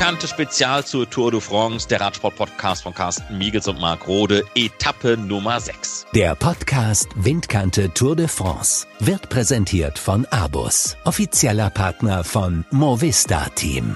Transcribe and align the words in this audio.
Windkante 0.00 0.28
Spezial 0.28 0.82
zur 0.82 1.10
Tour 1.10 1.30
de 1.30 1.42
France, 1.42 1.86
der 1.86 2.00
Radsport-Podcast 2.00 2.84
von 2.84 2.94
Carsten 2.94 3.36
Miegels 3.36 3.68
und 3.68 3.78
Marc 3.78 4.08
Rode, 4.08 4.44
Etappe 4.54 5.18
Nummer 5.18 5.60
6. 5.60 6.06
Der 6.14 6.34
Podcast 6.34 7.10
Windkante 7.16 7.92
Tour 7.92 8.16
de 8.16 8.26
France 8.26 8.86
wird 9.00 9.28
präsentiert 9.28 9.98
von 9.98 10.24
Abus, 10.30 10.96
offizieller 11.04 11.68
Partner 11.68 12.24
von 12.24 12.64
Movista 12.70 13.50
Team. 13.50 13.94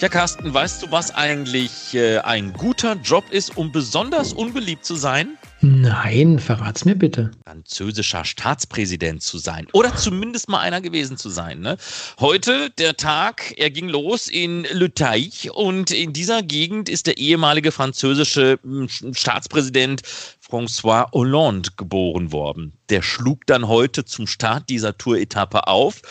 Ja, 0.00 0.08
Carsten, 0.08 0.52
weißt 0.52 0.82
du, 0.82 0.90
was 0.90 1.14
eigentlich 1.14 1.94
äh, 1.94 2.18
ein 2.18 2.52
guter 2.52 2.94
Job 2.94 3.22
ist, 3.30 3.56
um 3.56 3.70
besonders 3.70 4.32
unbeliebt 4.32 4.84
zu 4.84 4.96
sein? 4.96 5.38
Nein, 5.62 6.38
verrat's 6.38 6.84
mir 6.84 6.94
bitte. 6.94 7.30
Französischer 7.44 8.24
Staatspräsident 8.24 9.22
zu 9.22 9.38
sein. 9.38 9.66
Oder 9.72 9.96
zumindest 9.96 10.48
mal 10.48 10.60
einer 10.60 10.82
gewesen 10.82 11.16
zu 11.16 11.30
sein. 11.30 11.60
Ne? 11.60 11.78
Heute, 12.20 12.70
der 12.70 12.96
Tag, 12.96 13.54
er 13.56 13.70
ging 13.70 13.88
los 13.88 14.28
in 14.28 14.64
Le 14.70 14.92
Teich 14.92 15.50
und 15.50 15.90
in 15.90 16.12
dieser 16.12 16.42
Gegend 16.42 16.90
ist 16.90 17.06
der 17.06 17.16
ehemalige 17.16 17.72
französische 17.72 18.58
hm, 18.62 18.88
Staatspräsident 18.88 20.02
François 20.46 21.10
Hollande 21.12 21.70
geboren 21.76 22.32
worden. 22.32 22.74
Der 22.90 23.00
schlug 23.00 23.46
dann 23.46 23.66
heute 23.66 24.04
zum 24.04 24.26
Start 24.26 24.68
dieser 24.68 24.96
Tour-Etappe 24.98 25.66
auf 25.66 26.02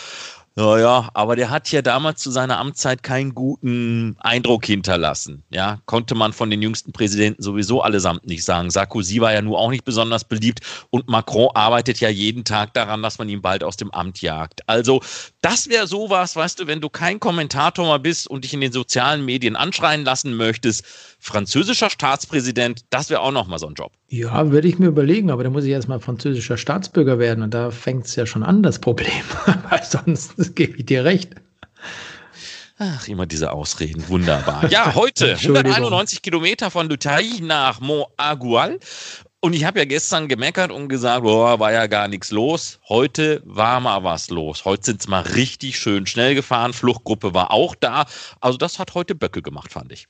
naja, 0.58 1.10
aber 1.14 1.36
der 1.36 1.50
hat 1.50 1.70
ja 1.74 1.82
damals 1.82 2.22
zu 2.22 2.32
seiner 2.32 2.60
Amtszeit 2.60 3.04
keinen 3.04 3.36
guten 3.36 4.16
Eindruck 4.20 4.66
hinterlassen. 4.66 5.44
Ja, 5.50 5.80
konnte 5.86 6.16
man 6.16 6.32
von 6.32 6.50
den 6.50 6.62
jüngsten 6.62 6.94
Präsidenten 6.94 7.44
sowieso 7.44 7.82
allesamt 7.82 8.26
nicht 8.26 8.46
sagen. 8.46 8.70
Sarkozy 8.70 9.20
war 9.20 9.34
ja 9.34 9.42
nun 9.42 9.56
auch 9.56 9.70
nicht 9.70 9.84
besonders 9.84 10.24
beliebt 10.24 10.62
und 10.92 11.10
Macron 11.10 11.50
arbeitet 11.54 12.00
ja 12.00 12.08
jeden 12.08 12.46
Tag 12.46 12.74
daran, 12.74 13.04
dass 13.04 13.18
man 13.18 13.28
ihn 13.28 13.42
bald 13.42 13.66
aus 13.66 13.76
dem 13.76 13.92
Amt 13.92 14.22
jagt. 14.22 14.62
Also, 14.70 15.02
das 15.42 15.68
wäre 15.68 15.88
sowas, 15.88 16.38
weißt 16.38 16.62
du, 16.62 16.68
wenn 16.68 16.80
du 16.80 16.88
kein 16.88 17.20
Kommentator 17.20 17.86
mal 17.86 18.00
bist 18.00 18.30
und 18.30 18.46
dich 18.46 18.54
in 18.54 18.62
den 18.62 18.72
sozialen 18.72 19.26
Medien 19.26 19.58
anschreien 19.58 20.06
lassen 20.06 20.36
möchtest, 20.36 20.86
französischer 21.26 21.90
Staatspräsident, 21.90 22.86
das 22.92 23.10
wäre 23.10 23.22
auch 23.22 23.32
nochmal 23.32 23.58
so 23.58 23.68
ein 23.68 23.74
Job. 23.74 23.92
Ja, 24.10 24.52
würde 24.52 24.68
ich 24.68 24.78
mir 24.78 24.88
überlegen, 24.88 25.32
aber 25.32 25.44
da 25.44 25.50
muss 25.50 25.64
ich 25.64 25.72
erstmal 25.72 26.00
französischer 26.00 26.56
Staatsbürger 26.56 27.18
werden 27.18 27.44
und 27.44 27.54
da 27.54 27.72
fängt 27.72 28.06
es 28.06 28.16
ja 28.16 28.26
schon 28.26 28.44
an, 28.44 28.62
das 28.62 28.80
Problem. 28.80 29.24
Weil 29.70 29.84
sonst 29.84 30.56
gebe 30.56 30.78
ich 30.78 30.86
dir 30.86 31.04
recht. 31.04 31.34
Ach, 32.78 33.08
immer 33.08 33.26
diese 33.26 33.52
Ausreden. 33.52 34.08
Wunderbar. 34.08 34.70
Ja, 34.70 34.94
heute 34.94 35.36
191 35.42 36.22
Kilometer 36.22 36.70
von 36.70 36.90
Dutaille 36.90 37.42
nach 37.42 37.80
Mont-Agual. 37.80 38.80
Und 39.40 39.54
ich 39.54 39.64
habe 39.64 39.80
ja 39.80 39.86
gestern 39.86 40.28
gemeckert 40.28 40.72
und 40.72 40.90
gesagt, 40.90 41.24
boah, 41.24 41.60
war 41.60 41.72
ja 41.72 41.88
gar 41.88 42.08
nichts 42.08 42.32
los. 42.32 42.80
Heute 42.88 43.42
war 43.46 43.80
mal 43.80 44.04
was 44.04 44.30
los. 44.30 44.66
Heute 44.66 44.86
sind 44.86 45.02
es 45.02 45.08
mal 45.08 45.22
richtig 45.22 45.80
schön 45.80 46.06
schnell 46.06 46.36
gefahren. 46.36 46.74
Fluchtgruppe 46.74 47.34
war 47.34 47.52
auch 47.52 47.76
da. 47.76 48.06
Also 48.42 48.58
das 48.58 48.78
hat 48.80 48.94
heute 48.94 49.16
Böcke 49.16 49.42
gemacht, 49.42 49.72
fand 49.72 49.92
ich. 49.92 50.08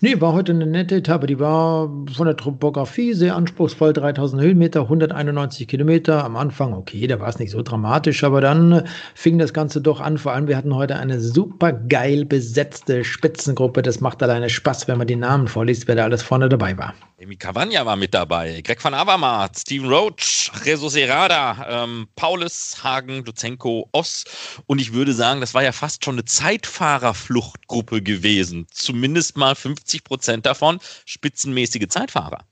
Nee, 0.00 0.20
war 0.20 0.32
heute 0.32 0.52
eine 0.52 0.66
nette 0.66 0.96
Etappe. 0.96 1.26
Die 1.26 1.38
war 1.38 1.88
von 2.14 2.26
der 2.26 2.36
Topografie 2.36 3.14
sehr 3.14 3.36
anspruchsvoll. 3.36 3.92
3000 3.92 4.42
Höhenmeter, 4.42 4.82
191 4.82 5.68
Kilometer. 5.68 6.24
Am 6.24 6.36
Anfang, 6.36 6.74
okay, 6.74 7.06
da 7.06 7.20
war 7.20 7.28
es 7.28 7.38
nicht 7.38 7.50
so 7.50 7.62
dramatisch, 7.62 8.24
aber 8.24 8.40
dann 8.40 8.84
fing 9.14 9.38
das 9.38 9.52
Ganze 9.52 9.80
doch 9.80 10.00
an. 10.00 10.18
Vor 10.18 10.32
allem, 10.32 10.48
wir 10.48 10.56
hatten 10.56 10.74
heute 10.74 10.96
eine 10.96 11.20
super 11.20 11.72
geil 11.72 12.24
besetzte 12.24 13.04
Spitzengruppe. 13.04 13.82
Das 13.82 14.00
macht 14.00 14.22
alleine 14.22 14.50
Spaß, 14.50 14.88
wenn 14.88 14.98
man 14.98 15.06
die 15.06 15.16
Namen 15.16 15.48
vorliest, 15.48 15.88
wer 15.88 15.96
da 15.96 16.04
alles 16.04 16.22
vorne 16.22 16.48
dabei 16.48 16.76
war. 16.76 16.94
Emi 17.24 17.36
Cavagna 17.36 17.86
war 17.86 17.96
mit 17.96 18.12
dabei, 18.12 18.60
Greg 18.60 18.84
van 18.84 18.92
Avermaet, 18.92 19.58
Steven 19.58 19.88
Roach, 19.88 20.50
Jesus 20.64 20.92
Serrada, 20.92 21.84
ähm, 21.84 22.06
Paulus, 22.16 22.82
Hagen, 22.84 23.24
Duzenko, 23.24 23.88
Oss. 23.92 24.24
Und 24.66 24.80
ich 24.80 24.92
würde 24.92 25.14
sagen, 25.14 25.40
das 25.40 25.54
war 25.54 25.62
ja 25.62 25.72
fast 25.72 26.04
schon 26.04 26.16
eine 26.16 26.24
Zeitfahrerfluchtgruppe 26.24 28.02
gewesen. 28.02 28.66
Zumindest 28.70 29.36
mal 29.38 29.54
50 29.74 30.04
Prozent 30.04 30.46
davon 30.46 30.78
spitzenmäßige 31.04 31.88
Zeitfahrer. 31.88 32.44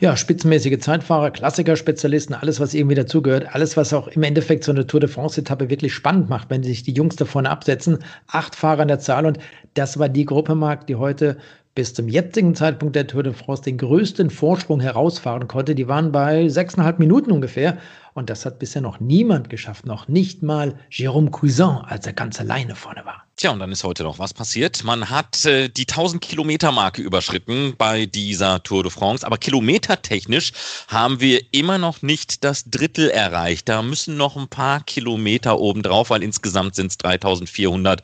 Ja, 0.00 0.16
spitzenmäßige 0.16 0.80
Zeitfahrer, 0.80 1.30
Klassiker-Spezialisten, 1.30 2.34
alles, 2.34 2.58
was 2.58 2.74
irgendwie 2.74 2.96
dazugehört, 2.96 3.54
alles, 3.54 3.76
was 3.76 3.92
auch 3.92 4.08
im 4.08 4.24
Endeffekt 4.24 4.64
so 4.64 4.72
eine 4.72 4.88
Tour 4.88 4.98
de 4.98 5.08
France-Etappe 5.08 5.70
wirklich 5.70 5.94
spannend 5.94 6.28
macht, 6.28 6.50
wenn 6.50 6.64
sich 6.64 6.82
die 6.82 6.92
Jungs 6.92 7.14
da 7.14 7.24
vorne 7.26 7.48
absetzen. 7.48 7.98
Acht 8.26 8.56
Fahrer 8.56 8.82
in 8.82 8.88
der 8.88 8.98
Zahl 8.98 9.24
und 9.24 9.38
das 9.74 10.00
war 10.00 10.08
die 10.08 10.24
Gruppe, 10.24 10.56
Marc, 10.56 10.88
die 10.88 10.96
heute 10.96 11.38
bis 11.74 11.94
zum 11.94 12.08
jetzigen 12.08 12.54
Zeitpunkt 12.54 12.94
der 12.94 13.06
Tour 13.06 13.22
de 13.22 13.32
France 13.32 13.62
den 13.62 13.78
größten 13.78 14.28
Vorsprung 14.28 14.80
herausfahren 14.80 15.48
konnte. 15.48 15.74
Die 15.74 15.88
waren 15.88 16.12
bei 16.12 16.48
sechseinhalb 16.48 16.98
Minuten 16.98 17.32
ungefähr. 17.32 17.78
Und 18.14 18.28
das 18.28 18.44
hat 18.44 18.58
bisher 18.58 18.82
noch 18.82 19.00
niemand 19.00 19.48
geschafft, 19.48 19.86
noch 19.86 20.06
nicht 20.06 20.42
mal 20.42 20.78
Jérôme 20.90 21.30
Cousin, 21.30 21.78
als 21.86 22.06
er 22.06 22.12
ganz 22.12 22.38
alleine 22.38 22.74
vorne 22.74 23.06
war. 23.06 23.24
Tja, 23.36 23.50
und 23.52 23.58
dann 23.58 23.72
ist 23.72 23.84
heute 23.84 24.02
noch 24.02 24.18
was 24.18 24.34
passiert. 24.34 24.84
Man 24.84 25.08
hat 25.08 25.46
äh, 25.46 25.70
die 25.70 25.88
1000 25.88 26.20
Kilometer 26.20 26.72
Marke 26.72 27.00
überschritten 27.00 27.74
bei 27.78 28.04
dieser 28.04 28.62
Tour 28.62 28.82
de 28.82 28.92
France, 28.92 29.26
aber 29.26 29.38
kilometertechnisch 29.38 30.52
haben 30.88 31.20
wir 31.20 31.40
immer 31.52 31.78
noch 31.78 32.02
nicht 32.02 32.44
das 32.44 32.64
Drittel 32.64 33.08
erreicht. 33.08 33.70
Da 33.70 33.80
müssen 33.80 34.18
noch 34.18 34.36
ein 34.36 34.48
paar 34.48 34.82
Kilometer 34.82 35.58
oben 35.58 35.82
drauf, 35.82 36.10
weil 36.10 36.22
insgesamt 36.22 36.74
sind 36.74 36.88
es 36.88 36.98
3400 36.98 38.02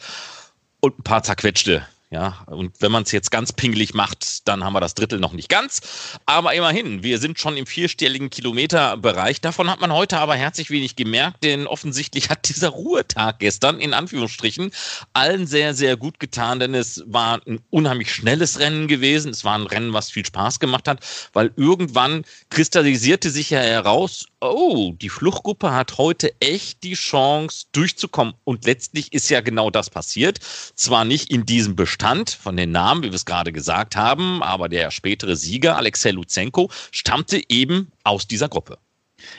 und 0.81 0.99
ein 0.99 1.03
paar 1.03 1.23
zerquetschte 1.23 1.87
ja, 2.11 2.43
und 2.47 2.81
wenn 2.81 2.91
man 2.91 3.03
es 3.03 3.13
jetzt 3.13 3.31
ganz 3.31 3.53
pingelig 3.53 3.93
macht, 3.93 4.49
dann 4.49 4.65
haben 4.65 4.73
wir 4.73 4.81
das 4.81 4.95
Drittel 4.95 5.21
noch 5.21 5.35
nicht 5.35 5.51
ganz. 5.51 6.19
Aber 6.25 6.55
immerhin, 6.55 7.03
wir 7.03 7.19
sind 7.19 7.39
schon 7.39 7.59
im 7.59 7.67
vierstelligen 7.67 8.31
Kilometerbereich. 8.31 9.43
Davon 9.43 9.71
hat 9.71 9.83
man 9.83 9.93
heute 9.93 10.19
aber 10.19 10.35
herzlich 10.35 10.71
wenig 10.71 10.97
gemerkt, 10.97 11.45
denn 11.45 11.67
offensichtlich 11.67 12.31
hat 12.31 12.49
dieser 12.49 12.71
Ruhetag 12.71 13.41
gestern 13.41 13.79
in 13.79 13.93
Anführungsstrichen 13.93 14.71
allen 15.13 15.47
sehr, 15.47 15.75
sehr 15.75 15.99
gut 15.99 16.19
getan, 16.19 16.61
denn 16.61 16.75
es 16.75 17.03
war 17.07 17.43
ein 17.47 17.61
unheimlich 17.69 18.15
schnelles 18.15 18.59
Rennen 18.59 18.89
gewesen. 18.89 19.33
Es 19.33 19.45
war 19.45 19.59
ein 19.59 19.67
Rennen, 19.67 19.93
was 19.93 20.11
viel 20.11 20.25
Spaß 20.25 20.61
gemacht 20.61 20.89
hat, 20.89 21.05
weil 21.35 21.53
irgendwann 21.57 22.25
kristallisierte 22.49 23.29
sich 23.29 23.51
ja 23.51 23.61
heraus, 23.61 24.25
oh, 24.41 24.93
die 24.93 25.09
Fluchtgruppe 25.09 25.73
hat 25.73 25.99
heute 25.99 26.33
echt 26.41 26.83
die 26.85 26.95
Chance 26.95 27.67
durchzukommen. 27.73 28.35
Und 28.45 28.65
letztlich 28.67 29.13
ist 29.13 29.29
ja 29.31 29.41
genau 29.41 29.71
das 29.71 29.91
passiert. 29.91 30.39
Zwar 30.75 31.05
nicht 31.05 31.31
in 31.33 31.47
diesem 31.47 31.77
Bestand 31.77 32.31
von 32.31 32.57
den 32.57 32.71
Namen, 32.71 33.03
wie 33.03 33.09
wir 33.09 33.15
es 33.15 33.25
gerade 33.25 33.53
gesagt 33.53 33.97
haben, 33.97 34.43
aber 34.43 34.69
der 34.69 34.91
spätere 34.91 35.37
Sieger, 35.37 35.77
Alexei 35.77 36.11
Luzenko, 36.11 36.71
stammte 36.91 37.41
eben 37.49 37.91
aus 38.05 38.27
dieser 38.27 38.49
Gruppe. 38.49 38.79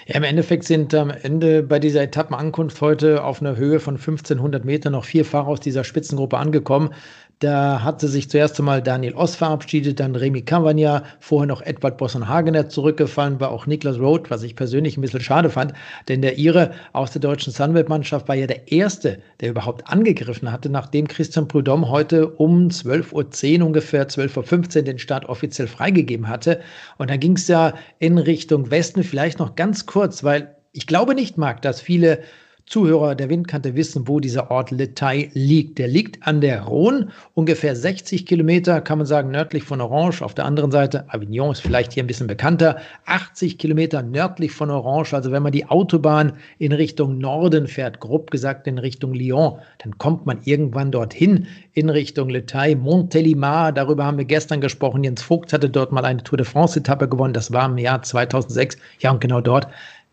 Ja, 0.07 0.15
im 0.15 0.23
Endeffekt 0.23 0.65
sind 0.65 0.93
am 0.93 1.09
Ende 1.09 1.63
bei 1.63 1.79
dieser 1.79 2.01
Etappenankunft 2.01 2.81
heute 2.81 3.23
auf 3.23 3.41
einer 3.41 3.55
Höhe 3.55 3.79
von 3.79 3.95
1500 3.95 4.65
Metern 4.65 4.91
noch 4.91 5.05
vier 5.05 5.23
Fahrer 5.23 5.47
aus 5.47 5.61
dieser 5.61 5.85
Spitzengruppe 5.85 6.37
angekommen. 6.37 6.93
Da 7.39 7.83
hatte 7.83 8.09
sich 8.09 8.29
zuerst 8.29 8.59
einmal 8.59 8.83
Daniel 8.83 9.15
Oss 9.15 9.37
verabschiedet, 9.37 10.01
dann 10.01 10.13
Remy 10.13 10.41
Cavagna, 10.41 11.03
vorher 11.21 11.47
noch 11.47 11.61
Edward 11.61 11.97
Bosson-Hagener 11.97 12.67
zurückgefallen, 12.67 13.39
war 13.39 13.51
auch 13.51 13.65
Niklas 13.65 13.97
Roth, 13.97 14.29
was 14.29 14.43
ich 14.43 14.57
persönlich 14.57 14.97
ein 14.97 15.01
bisschen 15.01 15.21
schade 15.21 15.49
fand, 15.49 15.71
denn 16.09 16.21
der 16.21 16.37
Ire 16.37 16.71
aus 16.91 17.11
der 17.11 17.21
deutschen 17.21 17.53
Sunweb-Mannschaft 17.53 18.27
war 18.27 18.35
ja 18.35 18.45
der 18.45 18.69
Erste, 18.69 19.19
der 19.39 19.51
überhaupt 19.51 19.89
angegriffen 19.89 20.51
hatte, 20.51 20.69
nachdem 20.69 21.07
Christian 21.07 21.47
Prudhomme 21.47 21.87
heute 21.87 22.27
um 22.27 22.67
12.10 22.67 23.61
Uhr 23.61 23.67
ungefähr, 23.67 24.09
12.15 24.09 24.75
Uhr 24.75 24.83
den 24.83 24.99
Start 24.99 25.29
offiziell 25.29 25.69
freigegeben 25.69 26.27
hatte. 26.27 26.59
Und 26.97 27.09
dann 27.09 27.21
ging 27.21 27.37
es 27.37 27.47
ja 27.47 27.73
in 27.99 28.17
Richtung 28.17 28.69
Westen, 28.69 29.01
vielleicht 29.01 29.39
noch 29.39 29.55
ganz 29.55 29.85
kurz, 29.85 30.25
weil 30.25 30.57
ich 30.73 30.87
glaube 30.87 31.15
nicht, 31.15 31.37
Marc, 31.37 31.61
dass 31.61 31.79
viele 31.79 32.19
Zuhörer 32.69 33.15
der 33.15 33.29
Windkante 33.29 33.75
wissen, 33.75 34.07
wo 34.07 34.19
dieser 34.19 34.51
Ort 34.51 34.69
Letail 34.69 35.31
liegt. 35.33 35.79
Der 35.79 35.87
liegt 35.87 36.27
an 36.27 36.39
der 36.39 36.61
Rhone, 36.61 37.07
ungefähr 37.33 37.75
60 37.75 38.27
Kilometer, 38.27 38.79
kann 38.79 38.99
man 38.99 39.07
sagen, 39.07 39.31
nördlich 39.31 39.63
von 39.63 39.81
Orange. 39.81 40.21
Auf 40.21 40.35
der 40.35 40.45
anderen 40.45 40.69
Seite, 40.69 41.05
Avignon 41.11 41.51
ist 41.51 41.61
vielleicht 41.61 41.93
hier 41.93 42.03
ein 42.03 42.07
bisschen 42.07 42.27
bekannter, 42.27 42.77
80 43.07 43.57
Kilometer 43.57 44.03
nördlich 44.03 44.51
von 44.51 44.69
Orange. 44.69 45.15
Also 45.15 45.31
wenn 45.31 45.41
man 45.41 45.51
die 45.51 45.65
Autobahn 45.65 46.33
in 46.59 46.71
Richtung 46.71 47.17
Norden 47.17 47.67
fährt, 47.67 47.99
grob 47.99 48.29
gesagt 48.29 48.67
in 48.67 48.77
Richtung 48.77 49.15
Lyon, 49.15 49.57
dann 49.79 49.97
kommt 49.97 50.27
man 50.27 50.37
irgendwann 50.43 50.91
dorthin 50.91 51.47
in 51.73 51.89
Richtung 51.89 52.29
Letail. 52.29 52.75
Montélimar, 52.75 53.71
darüber 53.71 54.05
haben 54.05 54.19
wir 54.19 54.25
gestern 54.25 54.61
gesprochen. 54.61 55.03
Jens 55.03 55.23
Vogt 55.23 55.53
hatte 55.53 55.71
dort 55.71 55.91
mal 55.91 56.05
eine 56.05 56.21
Tour 56.21 56.37
de 56.37 56.45
France-Etappe 56.45 57.09
gewonnen. 57.09 57.33
Das 57.33 57.51
war 57.51 57.65
im 57.65 57.79
Jahr 57.79 58.03
2006. 58.03 58.77
Ja, 58.99 59.09
und 59.09 59.21
genau 59.21 59.41
dort 59.41 59.67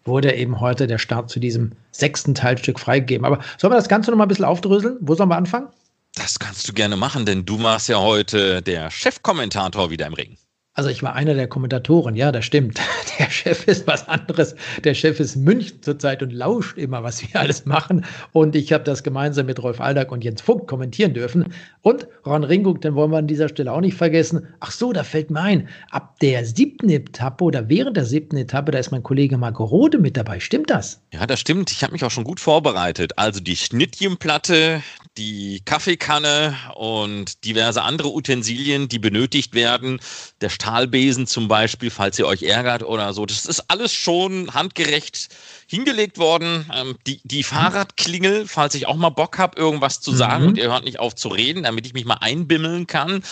wurde 0.07 0.35
eben 0.35 0.61
heute 0.61 0.87
der 0.87 0.99
Start 0.99 1.31
zu 1.31 1.41
diesem 1.41 1.73
sechsten 1.91 2.35
Teilstück 2.35 2.79
freigegeben. 2.79 3.25
Aber 3.25 3.41
sollen 3.59 3.73
wir 3.73 3.77
das 3.77 3.89
Ganze 3.89 4.11
noch 4.11 4.19
mal 4.19 4.25
ein 4.25 4.29
bisschen 4.29 4.45
aufdröseln? 4.45 4.97
Wo 5.01 5.15
sollen 5.15 5.29
wir 5.29 5.37
anfangen? 5.37 5.69
Das 6.15 6.39
kannst 6.39 6.69
du 6.69 6.73
gerne 6.73 6.97
machen, 6.97 7.27
denn 7.27 7.45
du 7.45 7.63
warst 7.63 7.89
ja 7.89 8.01
heute 8.01 8.63
der 8.63 8.91
Chefkommentator 8.91 9.91
wieder 9.91 10.07
im 10.07 10.15
Ring. 10.15 10.39
Also 10.77 10.91
ich 10.91 11.03
war 11.03 11.15
einer 11.15 11.33
der 11.33 11.49
Kommentatoren, 11.49 12.15
ja, 12.17 12.31
das 12.31 12.45
stimmt. 12.45 12.79
Der 13.19 13.31
Chef 13.31 13.67
ist 13.67 13.87
was 13.87 14.07
anderes. 14.09 14.55
Der 14.85 14.93
Chef 14.93 15.21
ist 15.21 15.37
München 15.37 15.81
zurzeit 15.81 16.23
und 16.23 16.35
lauscht 16.35 16.77
immer, 16.77 17.03
was 17.03 17.23
wir 17.23 17.41
alles 17.41 17.65
machen. 17.65 18.05
Und 18.33 18.55
ich 18.55 18.75
habe 18.75 18.85
das 18.85 19.03
gemeinsam 19.03 19.47
mit 19.47 19.63
Rolf 19.63 19.81
Aldag 19.81 20.13
und 20.13 20.23
Jens 20.23 20.43
Vogt 20.43 20.69
kommentieren 20.69 21.15
dürfen. 21.15 21.47
Und 21.81 22.07
Ron 22.27 22.45
Ringuck, 22.45 22.83
den 22.83 22.95
wollen 22.95 23.11
wir 23.11 23.17
an 23.17 23.27
dieser 23.27 23.49
Stelle 23.49 23.73
auch 23.73 23.81
nicht 23.81 23.97
vergessen. 23.97 24.47
Ach 24.61 24.71
so, 24.71 24.93
da 24.93 25.03
fällt 25.03 25.31
mir 25.31 25.41
ein, 25.41 25.69
ab 25.91 26.21
der 26.21 26.45
siebten 26.45 26.91
Etappe 26.91 27.43
oder 27.43 27.71
während 27.71 27.97
der 27.97 28.05
siebten 28.05 28.37
Etappe, 28.37 28.71
da 28.71 28.79
ist 28.79 28.91
mein 28.91 29.03
Kollege 29.03 29.39
Marco 29.39 29.65
Rode 29.65 29.99
mit 29.99 30.19
dabei. 30.19 30.39
Stimmt 30.39 30.69
das? 30.69 31.01
Ja, 31.11 31.27
das 31.27 31.41
stimmt. 31.41 31.73
Ich 31.73 31.83
habe 31.83 31.95
mich 31.95 32.05
auch 32.05 32.11
schon 32.11 32.25
gut 32.25 32.39
vorbereitet. 32.41 33.13
Also 33.17 33.41
die 33.41 33.57
Schnittchenplatte, 33.57 34.83
die 35.17 35.63
Kaffeekanne 35.65 36.55
und 36.75 37.45
diverse 37.47 37.83
andere 37.83 38.13
Utensilien, 38.13 38.89
die 38.89 38.99
benötigt 38.99 39.55
werden. 39.55 40.01
Der 40.43 40.51
Stahlbesen 40.67 41.29
zum 41.29 41.47
Beispiel, 41.47 41.91
falls 41.91 42.19
ihr 42.19 42.27
euch 42.27 42.43
ärgert 42.43 42.83
oder 42.83 43.13
so. 43.15 43.25
Das 43.25 43.47
ist 43.47 43.71
alles 43.71 43.93
schon 43.93 44.53
handgerecht 44.53 45.29
hingelegt 45.69 46.19
worden. 46.19 46.69
Ähm, 46.75 46.97
die, 47.07 47.21
die 47.23 47.45
Fahrradklingel, 47.45 48.49
falls 48.49 48.75
ich 48.75 48.89
auch 48.89 48.97
mal 48.97 49.11
Bock 49.11 49.39
habe, 49.39 49.57
irgendwas 49.57 50.01
zu 50.01 50.11
sagen 50.11 50.43
mhm. 50.43 50.49
und 50.49 50.59
ihr 50.59 50.69
hört 50.73 50.85
nicht 50.85 50.99
auf 50.99 51.15
zu 51.15 51.29
reden, 51.29 51.63
damit 51.63 51.87
ich 51.87 51.95
mich 51.95 52.05
mal 52.05 52.19
einbimmeln 52.21 52.89
kann. 52.89 53.23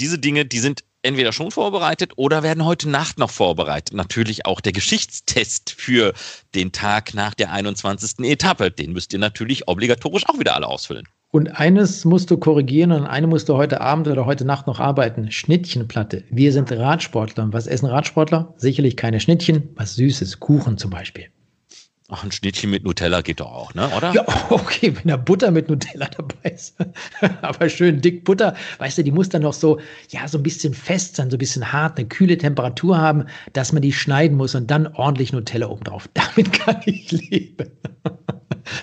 Diese 0.00 0.18
Dinge, 0.18 0.46
die 0.46 0.58
sind 0.58 0.82
entweder 1.02 1.32
schon 1.32 1.52
vorbereitet 1.52 2.14
oder 2.16 2.42
werden 2.42 2.64
heute 2.64 2.88
Nacht 2.88 3.18
noch 3.18 3.30
vorbereitet. 3.30 3.94
Natürlich 3.94 4.46
auch 4.46 4.60
der 4.60 4.72
Geschichtstest 4.72 5.70
für 5.70 6.12
den 6.56 6.72
Tag 6.72 7.14
nach 7.14 7.34
der 7.34 7.52
21. 7.52 8.18
Etappe. 8.28 8.72
Den 8.72 8.92
müsst 8.92 9.12
ihr 9.12 9.20
natürlich 9.20 9.68
obligatorisch 9.68 10.28
auch 10.28 10.40
wieder 10.40 10.56
alle 10.56 10.66
ausfüllen. 10.66 11.06
Und 11.32 11.60
eines 11.60 12.04
musst 12.04 12.30
du 12.32 12.38
korrigieren 12.38 12.90
und 12.90 13.06
eine 13.06 13.28
musst 13.28 13.48
du 13.48 13.54
heute 13.54 13.80
Abend 13.80 14.08
oder 14.08 14.26
heute 14.26 14.44
Nacht 14.44 14.66
noch 14.66 14.80
arbeiten. 14.80 15.30
Schnittchenplatte. 15.30 16.24
Wir 16.28 16.52
sind 16.52 16.72
Radsportler. 16.72 17.44
Und 17.44 17.52
was 17.52 17.68
essen 17.68 17.86
Radsportler? 17.86 18.54
Sicherlich 18.56 18.96
keine 18.96 19.20
Schnittchen, 19.20 19.70
was 19.76 19.94
Süßes, 19.94 20.40
Kuchen 20.40 20.76
zum 20.76 20.90
Beispiel. 20.90 21.26
Ach, 22.08 22.24
ein 22.24 22.32
Schnittchen 22.32 22.70
mit 22.70 22.82
Nutella 22.82 23.20
geht 23.20 23.38
doch 23.38 23.52
auch, 23.52 23.74
ne? 23.74 23.88
oder? 23.96 24.12
Ja, 24.12 24.24
okay, 24.50 24.92
wenn 24.96 25.06
da 25.06 25.16
Butter 25.16 25.52
mit 25.52 25.68
Nutella 25.68 26.08
dabei 26.08 26.50
ist. 26.50 26.74
Aber 27.42 27.68
schön 27.68 28.00
dick 28.00 28.24
Butter. 28.24 28.56
Weißt 28.78 28.98
du, 28.98 29.04
die 29.04 29.12
muss 29.12 29.28
dann 29.28 29.42
noch 29.42 29.52
so, 29.52 29.78
ja, 30.08 30.26
so 30.26 30.36
ein 30.36 30.42
bisschen 30.42 30.74
fest 30.74 31.14
sein, 31.14 31.30
so 31.30 31.36
ein 31.36 31.38
bisschen 31.38 31.72
hart, 31.72 31.96
eine 31.96 32.08
kühle 32.08 32.36
Temperatur 32.36 32.98
haben, 32.98 33.26
dass 33.52 33.72
man 33.72 33.82
die 33.82 33.92
schneiden 33.92 34.36
muss 34.36 34.56
und 34.56 34.68
dann 34.68 34.88
ordentlich 34.88 35.32
Nutella 35.32 35.68
oben 35.68 35.84
drauf. 35.84 36.08
Damit 36.14 36.52
kann 36.52 36.80
ich 36.86 37.12
leben. 37.12 37.70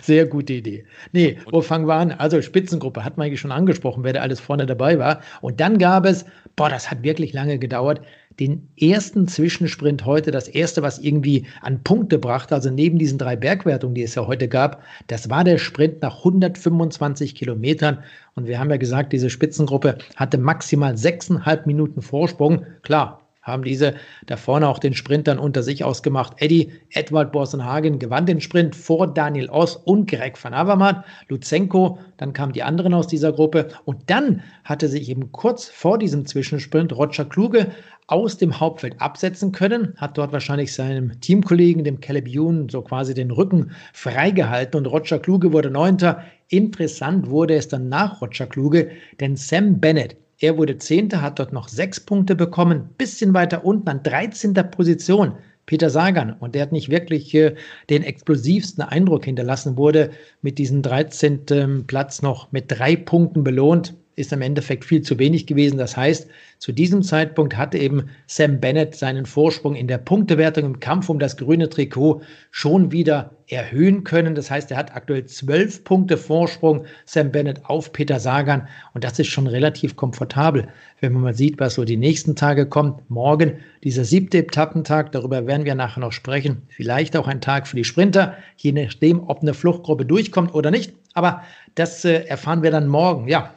Sehr 0.01 0.25
gute 0.25 0.53
Idee. 0.53 0.85
Nee, 1.11 1.37
wo 1.51 1.61
fangen 1.61 1.87
wir 1.87 1.95
an? 1.95 2.11
Also 2.11 2.41
Spitzengruppe 2.41 3.03
hat 3.03 3.17
man 3.17 3.27
eigentlich 3.27 3.39
schon 3.39 3.51
angesprochen, 3.51 4.03
wer 4.03 4.13
da 4.13 4.21
alles 4.21 4.39
vorne 4.39 4.65
dabei 4.65 4.99
war. 4.99 5.21
Und 5.41 5.59
dann 5.59 5.77
gab 5.77 6.05
es, 6.05 6.25
boah, 6.55 6.69
das 6.69 6.89
hat 6.89 7.03
wirklich 7.03 7.33
lange 7.33 7.59
gedauert, 7.59 8.01
den 8.39 8.67
ersten 8.79 9.27
Zwischensprint 9.27 10.05
heute, 10.05 10.31
das 10.31 10.47
erste, 10.47 10.83
was 10.83 10.99
irgendwie 10.99 11.47
an 11.61 11.81
Punkte 11.83 12.19
brachte, 12.19 12.53
also 12.53 12.69
neben 12.69 12.99
diesen 12.99 13.17
drei 13.17 13.35
Bergwertungen, 13.35 13.95
die 13.95 14.03
es 14.03 14.15
ja 14.15 14.27
heute 14.27 14.47
gab, 14.47 14.83
das 15.07 15.29
war 15.29 15.43
der 15.43 15.57
Sprint 15.57 16.01
nach 16.01 16.19
125 16.19 17.33
Kilometern. 17.33 18.03
Und 18.35 18.47
wir 18.47 18.59
haben 18.59 18.69
ja 18.69 18.77
gesagt, 18.77 19.13
diese 19.13 19.29
Spitzengruppe 19.29 19.97
hatte 20.15 20.37
maximal 20.37 20.95
sechseinhalb 20.97 21.65
Minuten 21.65 22.01
Vorsprung. 22.01 22.65
Klar, 22.83 23.26
haben 23.47 23.63
diese 23.63 23.95
da 24.25 24.37
vorne 24.37 24.67
auch 24.67 24.79
den 24.79 24.93
Sprint 24.93 25.27
dann 25.27 25.39
unter 25.39 25.63
sich 25.63 25.83
ausgemacht. 25.83 26.33
Eddie 26.37 26.71
Edward 26.91 27.31
Borsenhagen 27.31 27.97
gewann 27.97 28.25
den 28.25 28.41
Sprint 28.41 28.75
vor 28.75 29.07
Daniel 29.07 29.49
Oss 29.49 29.77
und 29.77 30.09
Greg 30.09 30.41
van 30.43 30.53
Avermaet, 30.53 30.97
Luzenko, 31.29 31.97
dann 32.17 32.33
kamen 32.33 32.53
die 32.53 32.63
anderen 32.63 32.93
aus 32.93 33.07
dieser 33.07 33.31
Gruppe 33.31 33.69
und 33.85 33.97
dann 34.07 34.43
hatte 34.63 34.87
sich 34.89 35.09
eben 35.09 35.31
kurz 35.31 35.65
vor 35.65 35.97
diesem 35.97 36.25
Zwischensprint 36.25 36.93
Roger 36.93 37.25
Kluge 37.25 37.71
aus 38.07 38.37
dem 38.37 38.59
Hauptfeld 38.59 39.01
absetzen 39.01 39.51
können, 39.51 39.93
hat 39.97 40.17
dort 40.17 40.31
wahrscheinlich 40.31 40.73
seinem 40.73 41.19
Teamkollegen, 41.19 41.83
dem 41.83 41.99
Caleb 41.99 42.27
Youn, 42.29 42.69
so 42.69 42.81
quasi 42.81 43.13
den 43.13 43.31
Rücken 43.31 43.71
freigehalten 43.93 44.77
und 44.77 44.85
Roger 44.85 45.19
Kluge 45.19 45.51
wurde 45.51 45.69
Neunter. 45.69 46.23
Interessant 46.47 47.29
wurde 47.29 47.55
es 47.55 47.67
dann 47.67 47.89
nach 47.89 48.21
Roger 48.21 48.47
Kluge, 48.47 48.91
denn 49.19 49.35
Sam 49.35 49.81
Bennett, 49.81 50.15
er 50.39 50.57
wurde 50.57 50.77
Zehnter, 50.77 51.21
hat 51.21 51.39
dort 51.39 51.53
noch 51.53 51.67
sechs 51.67 51.99
Punkte 51.99 52.35
bekommen, 52.35 52.89
bisschen 52.97 53.33
weiter 53.33 53.65
unten 53.65 53.89
an 53.89 54.03
13. 54.03 54.53
Position. 54.71 55.33
Peter 55.65 55.89
Sagan, 55.89 56.31
und 56.31 56.55
der 56.55 56.61
hat 56.61 56.71
nicht 56.71 56.89
wirklich 56.89 57.33
äh, 57.33 57.55
den 57.89 58.03
explosivsten 58.03 58.83
Eindruck 58.83 59.25
hinterlassen, 59.25 59.75
wurde 59.75 60.11
mit 60.41 60.59
diesem 60.59 60.81
13. 60.81 61.83
Platz 61.87 62.21
noch 62.21 62.51
mit 62.53 62.65
drei 62.69 62.95
Punkten 62.95 63.43
belohnt 63.43 63.93
ist 64.17 64.33
im 64.33 64.41
Endeffekt 64.41 64.83
viel 64.83 65.03
zu 65.03 65.19
wenig 65.19 65.45
gewesen. 65.45 65.77
Das 65.77 65.95
heißt, 65.95 66.27
zu 66.57 66.71
diesem 66.71 67.03
Zeitpunkt 67.03 67.55
hatte 67.55 67.77
eben 67.77 68.09
Sam 68.25 68.59
Bennett 68.59 68.95
seinen 68.95 69.27
Vorsprung 69.27 69.75
in 69.75 69.87
der 69.87 69.99
Punktewertung 69.99 70.65
im 70.65 70.79
Kampf 70.79 71.07
um 71.07 71.19
das 71.19 71.37
grüne 71.37 71.69
Trikot 71.69 72.21
schon 72.49 72.91
wieder 72.91 73.35
erhöhen 73.47 74.03
können. 74.03 74.33
Das 74.33 74.49
heißt, 74.49 74.71
er 74.71 74.77
hat 74.77 74.95
aktuell 74.95 75.25
zwölf 75.25 75.83
Punkte 75.83 76.17
Vorsprung, 76.17 76.85
Sam 77.05 77.31
Bennett 77.31 77.63
auf 77.65 77.93
Peter 77.93 78.19
Sagan. 78.19 78.67
Und 78.95 79.03
das 79.03 79.19
ist 79.19 79.27
schon 79.27 79.45
relativ 79.45 79.95
komfortabel, 79.95 80.67
wenn 80.99 81.13
man 81.13 81.21
mal 81.21 81.35
sieht, 81.35 81.59
was 81.59 81.75
so 81.75 81.85
die 81.85 81.95
nächsten 81.95 82.35
Tage 82.35 82.65
kommt. 82.65 83.07
Morgen 83.11 83.59
dieser 83.83 84.03
siebte 84.03 84.39
Etappentag, 84.39 85.11
darüber 85.11 85.45
werden 85.45 85.63
wir 85.63 85.75
nachher 85.75 85.99
noch 85.99 86.11
sprechen. 86.11 86.63
Vielleicht 86.69 87.15
auch 87.15 87.27
ein 87.27 87.39
Tag 87.39 87.67
für 87.67 87.75
die 87.75 87.83
Sprinter, 87.83 88.35
je 88.57 88.71
nachdem, 88.71 89.29
ob 89.29 89.43
eine 89.43 89.53
Fluchtgruppe 89.53 90.05
durchkommt 90.07 90.55
oder 90.55 90.71
nicht. 90.71 90.93
Aber 91.13 91.43
das 91.75 92.03
äh, 92.03 92.25
erfahren 92.25 92.63
wir 92.63 92.71
dann 92.71 92.87
morgen. 92.87 93.27
Ja, 93.27 93.53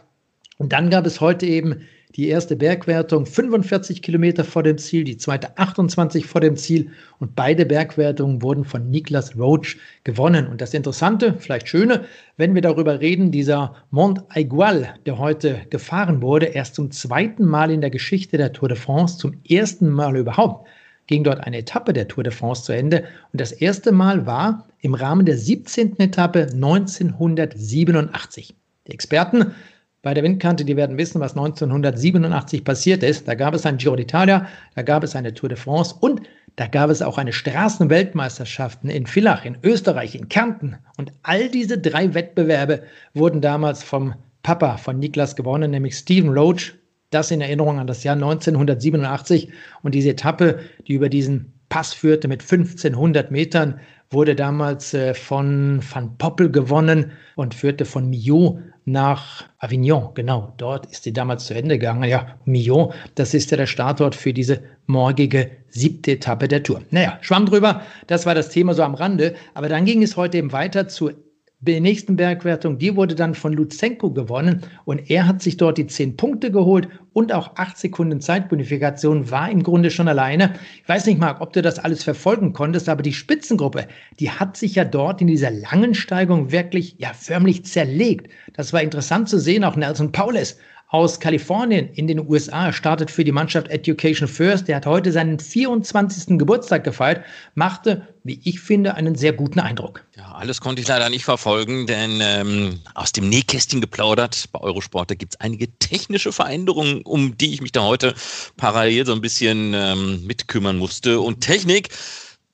und 0.61 0.75
dann 0.75 0.91
gab 0.91 1.07
es 1.07 1.23
heute 1.23 1.47
eben 1.47 1.87
die 2.17 2.29
erste 2.29 2.55
Bergwertung 2.55 3.25
45 3.25 4.03
Kilometer 4.03 4.45
vor 4.45 4.62
dem 4.62 4.77
Ziel, 4.77 5.05
die 5.05 5.17
zweite 5.17 5.57
28 5.57 6.27
vor 6.27 6.43
dem 6.43 6.55
Ziel 6.55 6.91
und 7.19 7.35
beide 7.35 7.65
Bergwertungen 7.65 8.43
wurden 8.43 8.65
von 8.65 8.91
Niklas 8.91 9.39
Roach 9.39 9.79
gewonnen. 10.05 10.49
Und 10.49 10.61
das 10.61 10.75
Interessante, 10.75 11.35
vielleicht 11.39 11.67
Schöne, 11.67 12.05
wenn 12.37 12.55
wir 12.55 12.61
darüber 12.61 13.01
reden, 13.01 13.31
dieser 13.31 13.75
Mont 13.91 14.23
Aigual, 14.29 14.97
der 15.07 15.17
heute 15.17 15.62
gefahren 15.71 16.21
wurde, 16.21 16.45
erst 16.45 16.75
zum 16.75 16.91
zweiten 16.91 17.47
Mal 17.47 17.71
in 17.71 17.81
der 17.81 17.89
Geschichte 17.89 18.37
der 18.37 18.53
Tour 18.53 18.69
de 18.69 18.77
France, 18.77 19.17
zum 19.17 19.33
ersten 19.49 19.89
Mal 19.89 20.15
überhaupt, 20.15 20.69
ging 21.06 21.25
dort 21.25 21.41
eine 21.41 21.56
Etappe 21.56 21.95
der 21.95 22.06
Tour 22.06 22.25
de 22.25 22.35
France 22.35 22.65
zu 22.65 22.73
Ende. 22.73 23.05
Und 23.33 23.41
das 23.41 23.53
erste 23.53 23.93
Mal 23.93 24.27
war 24.27 24.69
im 24.81 24.93
Rahmen 24.93 25.25
der 25.25 25.39
17. 25.39 25.99
Etappe 25.99 26.49
1987. 26.53 28.55
Die 28.87 28.93
Experten 28.93 29.55
bei 30.02 30.14
der 30.14 30.25
Windkante, 30.25 30.64
die 30.64 30.76
werden 30.76 30.97
wissen, 30.97 31.20
was 31.20 31.32
1987 31.37 32.64
passiert 32.64 33.02
ist. 33.02 33.29
Da 33.29 33.35
gab 33.35 33.55
es 33.55 33.67
ein 33.67 33.76
Giro 33.76 33.94
d'Italia, 33.94 34.47
da 34.75 34.82
gab 34.82 35.05
es 35.05 35.14
eine 35.14 35.35
Tour 35.35 35.50
de 35.50 35.58
France 35.58 35.94
und 36.00 36.23
da 36.56 36.67
gab 36.67 36.91
es 36.91 37.02
auch 37.02 37.19
eine 37.19 37.32
Straßenweltmeisterschaften 37.32 38.91
in 38.91 39.06
Villach, 39.06 39.44
in 39.44 39.58
Österreich, 39.62 40.14
in 40.14 40.29
Kärnten. 40.29 40.76
Und 40.97 41.12
all 41.23 41.49
diese 41.49 41.79
drei 41.79 42.14
Wettbewerbe 42.14 42.82
wurden 43.14 43.41
damals 43.41 43.82
vom 43.82 44.14
Papa 44.43 44.79
von 44.79 44.99
Niklas 44.99 45.37
gewonnen, 45.37 45.70
nämlich 45.70 45.97
Stephen 45.97 46.31
Roach. 46.31 46.75
Das 47.11 47.32
in 47.32 47.41
Erinnerung 47.41 47.81
an 47.81 47.88
das 47.88 48.05
Jahr 48.05 48.14
1987. 48.14 49.51
Und 49.82 49.94
diese 49.94 50.10
Etappe, 50.10 50.60
die 50.86 50.93
über 50.93 51.08
diesen 51.08 51.53
Pass 51.69 51.93
führte 51.93 52.29
mit 52.29 52.43
1500 52.43 53.31
Metern, 53.31 53.81
wurde 54.10 54.34
damals 54.34 54.94
äh, 54.94 55.15
von 55.15 55.81
Van 55.82 56.17
Poppel 56.19 56.51
gewonnen 56.51 57.13
und 57.36 57.55
führte 57.55 57.84
von 57.84 58.10
Millau 58.10 58.60
nach 58.91 59.44
Avignon. 59.59 60.11
Genau, 60.15 60.53
dort 60.56 60.87
ist 60.87 61.05
sie 61.05 61.13
damals 61.13 61.47
zu 61.47 61.55
Ende 61.55 61.79
gegangen. 61.79 62.09
Ja, 62.09 62.39
Millau, 62.44 62.93
das 63.15 63.35
ist 63.35 63.51
ja 63.51 63.56
der 63.56 63.67
Startort 63.67 64.15
für 64.15 64.32
diese 64.32 64.63
morgige 64.87 65.51
siebte 65.69 66.13
Etappe 66.13 66.49
der 66.49 66.63
Tour. 66.63 66.82
Naja, 66.91 67.19
schwamm 67.20 67.47
drüber, 67.47 67.82
das 68.06 68.27
war 68.27 68.35
das 68.35 68.49
Thema 68.49 68.75
so 68.75 68.82
am 68.82 68.94
Rande. 68.94 69.35
Aber 69.55 69.69
dann 69.69 69.85
ging 69.85 70.03
es 70.03 70.17
heute 70.17 70.39
eben 70.39 70.53
weiter 70.53 70.89
zu 70.89 71.09
der 71.09 71.30
nächsten 71.62 72.17
Bergwertung, 72.17 72.79
die 72.79 72.96
wurde 72.96 73.14
dann 73.14 73.34
von 73.34 73.52
Luzenko 73.52 74.10
gewonnen 74.10 74.62
und 74.84 75.10
er 75.10 75.26
hat 75.26 75.43
sich 75.43 75.56
dort 75.56 75.79
die 75.79 75.86
10 75.86 76.17
Punkte 76.17 76.50
geholt 76.50 76.88
und 77.12 77.32
auch 77.32 77.56
8 77.56 77.76
Sekunden 77.76 78.20
Zeitbonifikation 78.20 79.31
war 79.31 79.50
im 79.50 79.62
Grunde 79.62 79.90
schon 79.90 80.08
alleine. 80.08 80.55
Ich 80.82 80.88
weiß 80.88 81.06
nicht, 81.06 81.20
Marc, 81.20 81.40
ob 81.40 81.52
du 81.52 81.60
das 81.60 81.79
alles 81.79 82.02
verfolgen 82.02 82.52
konntest, 82.52 82.88
aber 82.88 83.02
die 83.02 83.12
Spitzengruppe, 83.12 83.86
die 84.19 84.31
hat 84.31 84.56
sich 84.56 84.76
ja 84.76 84.84
dort 84.84 85.20
in 85.20 85.26
dieser 85.26 85.50
langen 85.50 85.94
Steigung 85.94 86.50
wirklich, 86.50 86.94
ja, 86.98 87.12
förmlich 87.12 87.64
zerlegt. 87.64 88.31
Das 88.55 88.72
war 88.72 88.82
interessant 88.82 89.29
zu 89.29 89.38
sehen, 89.38 89.64
auch 89.64 89.76
Nelson 89.76 90.12
Paulus 90.12 90.56
aus 90.91 91.20
Kalifornien 91.20 91.89
in 91.94 92.09
den 92.09 92.29
USA 92.29 92.73
startet 92.73 93.13
für 93.13 93.23
die 93.23 93.31
Mannschaft 93.31 93.69
Education 93.69 94.27
First. 94.27 94.67
Der 94.67 94.77
hat 94.77 94.87
heute 94.87 95.13
seinen 95.13 95.39
24. 95.39 96.37
Geburtstag 96.37 96.82
gefeiert, 96.82 97.25
machte, 97.55 98.09
wie 98.25 98.41
ich 98.43 98.59
finde, 98.59 98.94
einen 98.97 99.15
sehr 99.15 99.32
guten 99.32 99.61
Eindruck. 99.61 100.05
Ja, 100.17 100.32
alles 100.32 100.61
konnte 100.61 100.82
ich 100.82 100.89
leider 100.89 101.09
nicht 101.09 101.25
verfolgen, 101.25 101.87
denn 101.87 102.19
ähm, 102.20 102.81
aus 102.94 103.13
dem 103.13 103.29
Nähkästchen 103.29 103.81
geplaudert. 103.81 104.49
Bei 104.51 104.61
Eurosport 104.61 105.17
gibt 105.17 105.35
es 105.35 105.41
einige 105.41 105.69
technische 105.79 106.32
Veränderungen, 106.32 107.03
um 107.03 107.39
die 107.39 107.55
ich 107.55 107.63
mich 107.63 107.70
da 107.70 107.82
heute 107.82 108.15
parallel 108.56 109.06
so 109.06 109.13
ein 109.13 109.20
bisschen 109.20 109.73
ähm, 109.75 110.27
mitkümmern 110.27 110.77
musste. 110.77 111.20
Und 111.20 111.41
Technik 111.41 111.91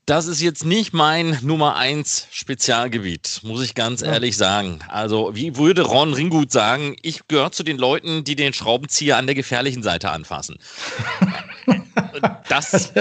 das 0.06 0.28
ist 0.28 0.40
jetzt 0.40 0.64
nicht 0.64 0.94
mein 0.94 1.36
Nummer 1.42 1.74
eins 1.74 2.28
Spezialgebiet, 2.30 3.40
muss 3.42 3.64
ich 3.64 3.74
ganz 3.74 4.02
ja. 4.02 4.12
ehrlich 4.12 4.36
sagen. 4.36 4.78
Also, 4.86 5.32
wie 5.34 5.56
würde 5.56 5.82
Ron 5.82 6.14
Ringgut 6.14 6.52
sagen, 6.52 6.94
ich 7.02 7.26
gehöre 7.26 7.50
zu 7.50 7.64
den 7.64 7.76
Leuten, 7.76 8.22
die 8.22 8.36
den 8.36 8.52
Schraubenzieher 8.52 9.16
an 9.16 9.26
der 9.26 9.34
gefährlichen 9.34 9.82
Seite 9.82 10.10
anfassen. 10.10 10.58
das 12.48 12.92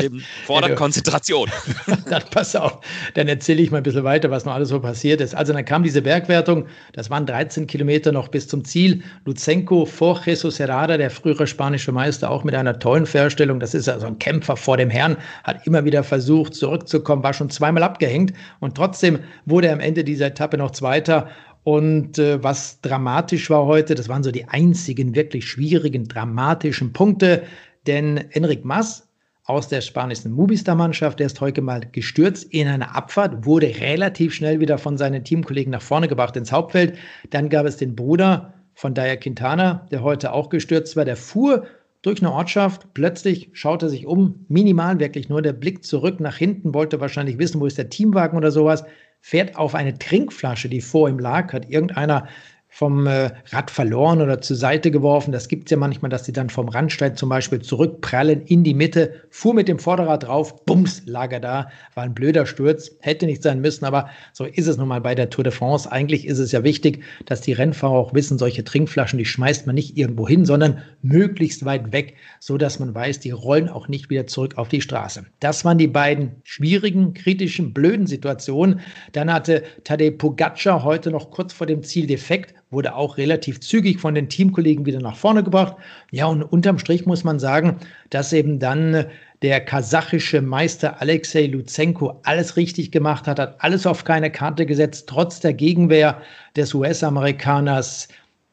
fordert 0.45 0.71
ja, 0.71 0.75
Konzentration. 0.75 1.49
Dann 2.09 2.23
pass 2.31 2.55
auf, 2.55 2.79
dann 3.13 3.27
erzähle 3.27 3.61
ich 3.61 3.71
mal 3.71 3.77
ein 3.77 3.83
bisschen 3.83 4.03
weiter, 4.03 4.31
was 4.31 4.45
noch 4.45 4.53
alles 4.53 4.69
so 4.69 4.79
passiert 4.79 5.21
ist. 5.21 5.35
Also 5.35 5.53
dann 5.53 5.65
kam 5.65 5.83
diese 5.83 6.01
Bergwertung, 6.01 6.67
das 6.93 7.09
waren 7.09 7.25
13 7.25 7.67
Kilometer 7.67 8.11
noch 8.11 8.27
bis 8.27 8.47
zum 8.47 8.63
Ziel. 8.63 9.03
Luzenko 9.25 9.85
vor 9.85 10.21
Jesus 10.25 10.59
Herrada, 10.59 10.97
der 10.97 11.09
frühere 11.09 11.47
spanische 11.47 11.91
Meister, 11.91 12.29
auch 12.29 12.43
mit 12.43 12.55
einer 12.55 12.79
tollen 12.79 13.05
Verstellung. 13.05 13.59
Das 13.59 13.73
ist 13.73 13.89
also 13.89 14.07
ein 14.07 14.19
Kämpfer 14.19 14.57
vor 14.57 14.77
dem 14.77 14.89
Herrn, 14.89 15.17
hat 15.43 15.65
immer 15.65 15.85
wieder 15.85 16.03
versucht 16.03 16.55
zurückzukommen, 16.55 16.94
war 17.05 17.33
schon 17.33 17.49
zweimal 17.49 17.83
abgehängt 17.83 18.33
und 18.59 18.75
trotzdem 18.75 19.19
wurde 19.45 19.67
er 19.67 19.73
am 19.73 19.79
Ende 19.79 20.03
dieser 20.03 20.27
Etappe 20.27 20.57
noch 20.57 20.71
Zweiter 20.71 21.29
und 21.65 22.19
äh, 22.19 22.43
was 22.43 22.79
dramatisch 22.81 23.49
war 23.49 23.65
heute, 23.65 23.95
das 23.95 24.07
waren 24.07 24.21
so 24.21 24.31
die 24.31 24.47
einzigen 24.47 25.15
wirklich 25.15 25.47
schwierigen, 25.49 26.07
dramatischen 26.07 26.93
Punkte. 26.93 27.41
Denn 27.87 28.17
Enric 28.17 28.63
Mas 28.63 29.09
aus 29.45 29.67
der 29.67 29.81
spanischen 29.81 30.31
Movistar-Mannschaft, 30.31 31.19
der 31.19 31.25
ist 31.25 31.41
heute 31.41 31.63
mal 31.63 31.81
gestürzt 31.91 32.43
in 32.53 32.67
einer 32.67 32.95
Abfahrt, 32.95 33.47
wurde 33.47 33.65
relativ 33.79 34.35
schnell 34.35 34.59
wieder 34.59 34.77
von 34.77 34.99
seinen 34.99 35.23
Teamkollegen 35.23 35.71
nach 35.71 35.81
vorne 35.81 36.07
gebracht 36.07 36.35
ins 36.35 36.51
Hauptfeld. 36.51 36.99
Dann 37.31 37.49
gab 37.49 37.65
es 37.65 37.77
den 37.77 37.95
Bruder 37.95 38.53
von 38.75 38.93
Daya 38.93 39.15
Quintana, 39.15 39.87
der 39.89 40.03
heute 40.03 40.33
auch 40.33 40.49
gestürzt 40.49 40.95
war. 40.95 41.05
Der 41.05 41.17
fuhr 41.17 41.65
durch 42.05 42.21
eine 42.21 42.31
Ortschaft, 42.31 42.93
plötzlich 42.93 43.49
schaute 43.53 43.89
sich 43.89 44.05
um, 44.05 44.45
minimal 44.47 44.99
wirklich 44.99 45.27
nur 45.27 45.41
der 45.41 45.53
Blick 45.53 45.83
zurück 45.83 46.19
nach 46.19 46.37
hinten, 46.37 46.73
wollte 46.73 46.99
wahrscheinlich 46.99 47.39
wissen, 47.39 47.59
wo 47.59 47.65
ist 47.65 47.79
der 47.79 47.89
Teamwagen 47.89 48.37
oder 48.37 48.51
sowas, 48.51 48.83
fährt 49.21 49.55
auf 49.55 49.73
eine 49.73 49.97
Trinkflasche, 49.97 50.69
die 50.69 50.81
vor 50.81 51.09
ihm 51.09 51.17
lag, 51.17 51.51
hat 51.51 51.67
irgendeiner 51.67 52.27
vom 52.75 53.07
äh, 53.07 53.31
Rad 53.51 53.71
verloren 53.71 54.21
oder 54.21 54.41
zur 54.41 54.57
Seite 54.57 54.91
geworfen. 54.91 55.31
Das 55.31 55.47
gibt 55.47 55.67
es 55.67 55.71
ja 55.71 55.77
manchmal, 55.77 56.09
dass 56.09 56.23
die 56.23 56.33
dann 56.33 56.49
vom 56.49 56.67
Randstein 56.67 57.15
zum 57.15 57.29
Beispiel 57.29 57.61
zurückprallen 57.61 58.41
in 58.41 58.65
die 58.65 58.73
Mitte, 58.73 59.13
fuhr 59.29 59.53
mit 59.53 59.69
dem 59.69 59.79
Vorderrad 59.79 60.23
drauf, 60.23 60.65
bums, 60.65 61.01
lag 61.05 61.31
er 61.31 61.39
da. 61.39 61.69
War 61.93 62.03
ein 62.03 62.13
blöder 62.13 62.45
Sturz, 62.45 62.91
hätte 62.99 63.27
nicht 63.27 63.43
sein 63.43 63.61
müssen, 63.61 63.85
aber 63.85 64.09
so 64.33 64.43
ist 64.43 64.67
es 64.67 64.75
nun 64.75 64.89
mal 64.89 64.99
bei 64.99 65.15
der 65.15 65.29
Tour 65.29 65.45
de 65.45 65.53
France. 65.53 65.89
Eigentlich 65.89 66.27
ist 66.27 66.39
es 66.39 66.51
ja 66.51 66.65
wichtig, 66.65 67.01
dass 67.23 67.39
die 67.39 67.53
Rennfahrer 67.53 67.93
auch 67.93 68.13
wissen, 68.13 68.37
solche 68.37 68.65
Trinkflaschen, 68.65 69.19
die 69.19 69.25
schmeißt 69.25 69.67
man 69.67 69.75
nicht 69.75 69.97
irgendwo 69.97 70.27
hin, 70.27 70.43
sondern 70.43 70.81
möglichst 71.01 71.63
weit 71.63 71.93
weg, 71.93 72.15
so 72.41 72.57
dass 72.57 72.79
man 72.79 72.93
weiß, 72.93 73.21
die 73.21 73.31
rollen 73.31 73.69
auch 73.69 73.87
nicht 73.87 74.09
wieder 74.09 74.27
zurück 74.27 74.57
auf 74.57 74.67
die 74.67 74.81
Straße. 74.81 75.23
Das 75.39 75.63
waren 75.63 75.77
die 75.77 75.87
beiden 75.87 76.41
schwierigen, 76.43 77.13
kritischen, 77.13 77.73
blöden 77.73 78.05
Situationen. 78.05 78.81
Dann 79.13 79.31
hatte 79.31 79.63
Tadej 79.85 80.11
Pogacar 80.11 80.83
heute 80.83 81.09
noch 81.09 81.31
kurz 81.31 81.53
vor 81.53 81.67
dem 81.67 81.81
Ziel 81.81 82.05
defekt, 82.05 82.53
wurde 82.71 82.95
auch 82.95 83.17
relativ 83.17 83.59
zügig 83.61 83.99
von 83.99 84.15
den 84.15 84.29
Teamkollegen 84.29 84.85
wieder 84.85 84.99
nach 84.99 85.15
vorne 85.15 85.43
gebracht. 85.43 85.75
Ja, 86.11 86.25
und 86.25 86.43
unterm 86.43 86.79
Strich 86.79 87.05
muss 87.05 87.23
man 87.23 87.39
sagen, 87.39 87.77
dass 88.09 88.33
eben 88.33 88.59
dann 88.59 89.05
der 89.41 89.61
kasachische 89.61 90.41
Meister 90.41 91.01
Alexei 91.01 91.45
Luzenko 91.47 92.19
alles 92.23 92.57
richtig 92.57 92.91
gemacht 92.91 93.27
hat, 93.27 93.39
hat 93.39 93.63
alles 93.63 93.85
auf 93.85 94.03
keine 94.03 94.31
Karte 94.31 94.65
gesetzt, 94.65 95.07
trotz 95.07 95.39
der 95.39 95.53
Gegenwehr 95.53 96.21
des 96.55 96.73
US-Amerikaners 96.73 98.07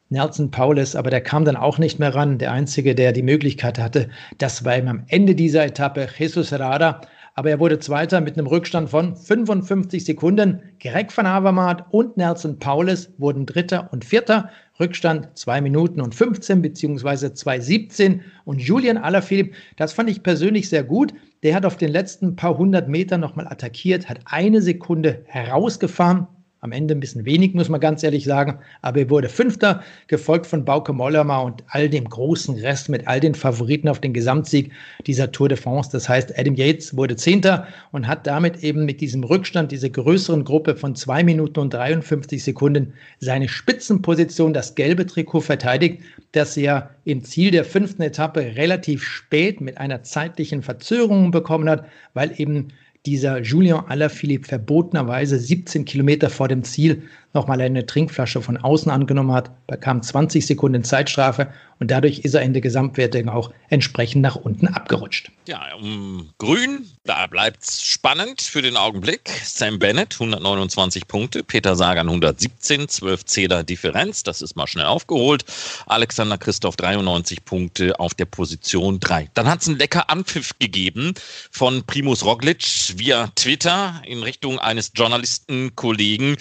Nelson 0.09 0.51
Paulus, 0.51 0.95
aber 0.95 1.09
der 1.09 1.21
kam 1.21 1.43
dann 1.43 1.55
auch 1.55 1.79
nicht 1.79 1.97
mehr 1.97 2.13
ran. 2.13 2.37
Der 2.37 2.51
Einzige, 2.51 2.93
der 2.93 3.11
die 3.11 3.23
Möglichkeit 3.23 3.79
hatte, 3.79 4.09
das 4.37 4.63
war 4.63 4.77
eben 4.77 4.87
am 4.87 5.03
Ende 5.07 5.33
dieser 5.33 5.65
Etappe 5.65 6.07
Jesus 6.17 6.51
Herrada 6.51 7.01
aber 7.35 7.49
er 7.49 7.59
wurde 7.59 7.79
Zweiter 7.79 8.21
mit 8.21 8.37
einem 8.37 8.47
Rückstand 8.47 8.89
von 8.89 9.15
55 9.15 10.05
Sekunden. 10.05 10.61
Greg 10.79 11.15
van 11.15 11.25
Avermaet 11.25 11.85
und 11.89 12.15
Nelson 12.17 12.59
Paulus 12.59 13.11
wurden 13.17 13.45
Dritter 13.45 13.89
und 13.91 14.05
Vierter. 14.05 14.49
Rückstand 14.79 15.29
2 15.35 15.61
Minuten 15.61 16.01
und 16.01 16.13
15 16.13 16.61
beziehungsweise 16.61 17.27
2,17. 17.27 18.21
Und 18.45 18.59
Julian 18.59 18.97
Alaphilippe, 18.97 19.55
das 19.77 19.93
fand 19.93 20.09
ich 20.09 20.23
persönlich 20.23 20.69
sehr 20.69 20.83
gut. 20.83 21.13
Der 21.41 21.55
hat 21.55 21.65
auf 21.65 21.77
den 21.77 21.91
letzten 21.91 22.35
paar 22.35 22.57
hundert 22.57 22.87
Metern 22.87 23.21
nochmal 23.21 23.47
attackiert, 23.47 24.09
hat 24.09 24.19
eine 24.25 24.61
Sekunde 24.61 25.23
herausgefahren, 25.25 26.27
am 26.63 26.71
Ende 26.71 26.95
ein 26.95 27.01
bisschen 27.01 27.25
wenig, 27.25 27.53
muss 27.53 27.67
man 27.67 27.81
ganz 27.81 28.03
ehrlich 28.03 28.23
sagen. 28.23 28.57
Aber 28.81 28.99
er 28.99 29.09
wurde 29.09 29.27
Fünfter, 29.27 29.83
gefolgt 30.07 30.47
von 30.47 30.63
Bauke 30.63 30.93
Mollema 30.93 31.39
und 31.39 31.61
all 31.67 31.89
dem 31.89 32.05
großen 32.05 32.55
Rest 32.55 32.87
mit 32.87 33.05
all 33.05 33.19
den 33.19 33.35
Favoriten 33.35 33.89
auf 33.89 33.99
den 33.99 34.13
Gesamtsieg 34.13 34.71
dieser 35.05 35.29
Tour 35.33 35.49
de 35.49 35.57
France. 35.57 35.89
Das 35.91 36.07
heißt, 36.07 36.39
Adam 36.39 36.55
Yates 36.55 36.95
wurde 36.95 37.17
Zehnter 37.17 37.67
und 37.91 38.07
hat 38.07 38.25
damit 38.25 38.63
eben 38.63 38.85
mit 38.85 39.01
diesem 39.01 39.25
Rückstand, 39.25 39.73
dieser 39.73 39.89
größeren 39.89 40.45
Gruppe 40.45 40.77
von 40.77 40.95
zwei 40.95 41.21
Minuten 41.21 41.59
und 41.59 41.73
53 41.73 42.41
Sekunden 42.41 42.93
seine 43.19 43.49
Spitzenposition, 43.49 44.53
das 44.53 44.75
gelbe 44.75 45.05
Trikot 45.05 45.41
verteidigt, 45.41 46.01
das 46.31 46.55
er 46.55 46.91
im 47.03 47.25
Ziel 47.25 47.51
der 47.51 47.65
fünften 47.65 48.03
Etappe 48.03 48.39
relativ 48.55 49.03
spät 49.03 49.59
mit 49.59 49.77
einer 49.77 50.03
zeitlichen 50.03 50.63
Verzögerung 50.63 51.31
bekommen 51.31 51.69
hat, 51.69 51.85
weil 52.13 52.31
eben 52.37 52.69
dieser 53.05 53.41
Julien 53.41 53.85
Alaphilippe 53.87 54.47
verbotenerweise 54.47 55.37
17 55.37 55.85
Kilometer 55.85 56.29
vor 56.29 56.47
dem 56.47 56.63
Ziel 56.63 57.03
nochmal 57.33 57.59
eine 57.61 57.85
Trinkflasche 57.85 58.41
von 58.41 58.57
außen 58.57 58.91
angenommen 58.91 59.33
hat, 59.33 59.51
bekam 59.67 60.01
20 60.01 60.45
Sekunden 60.45 60.83
Zeitstrafe 60.83 61.51
und 61.79 61.89
dadurch 61.89 62.19
ist 62.19 62.35
er 62.35 62.43
in 62.43 62.53
der 62.53 62.61
Gesamtwertung 62.61 63.27
auch 63.27 63.51
entsprechend 63.69 64.21
nach 64.21 64.35
unten 64.35 64.67
abgerutscht. 64.67 65.31
Ja, 65.47 65.73
um 65.75 66.29
Grün, 66.37 66.87
da 67.03 67.27
bleibt 67.27 67.63
es 67.63 67.83
spannend 67.83 68.41
für 68.41 68.61
den 68.61 68.77
Augenblick. 68.77 69.29
Sam 69.43 69.79
Bennett 69.79 70.13
129 70.13 71.07
Punkte, 71.07 71.43
Peter 71.43 71.75
Sagan 71.75 72.07
117, 72.07 72.87
12 72.87 73.25
Zähler 73.25 73.63
Differenz, 73.63 74.23
das 74.23 74.41
ist 74.41 74.55
mal 74.55 74.67
schnell 74.67 74.85
aufgeholt. 74.85 75.43
Alexander 75.87 76.37
Christoph 76.37 76.75
93 76.75 77.43
Punkte 77.43 77.99
auf 77.99 78.13
der 78.13 78.25
Position 78.25 78.99
3. 78.99 79.31
Dann 79.33 79.49
hat 79.49 79.61
es 79.61 79.67
einen 79.67 79.79
lecker 79.79 80.09
Anpfiff 80.09 80.57
gegeben 80.59 81.13
von 81.51 81.83
Primus 81.83 82.23
Roglic 82.23 82.63
via 82.97 83.27
Twitter 83.35 84.01
in 84.05 84.23
Richtung 84.23 84.59
eines 84.59 84.91
Journalistenkollegen. 84.95 86.37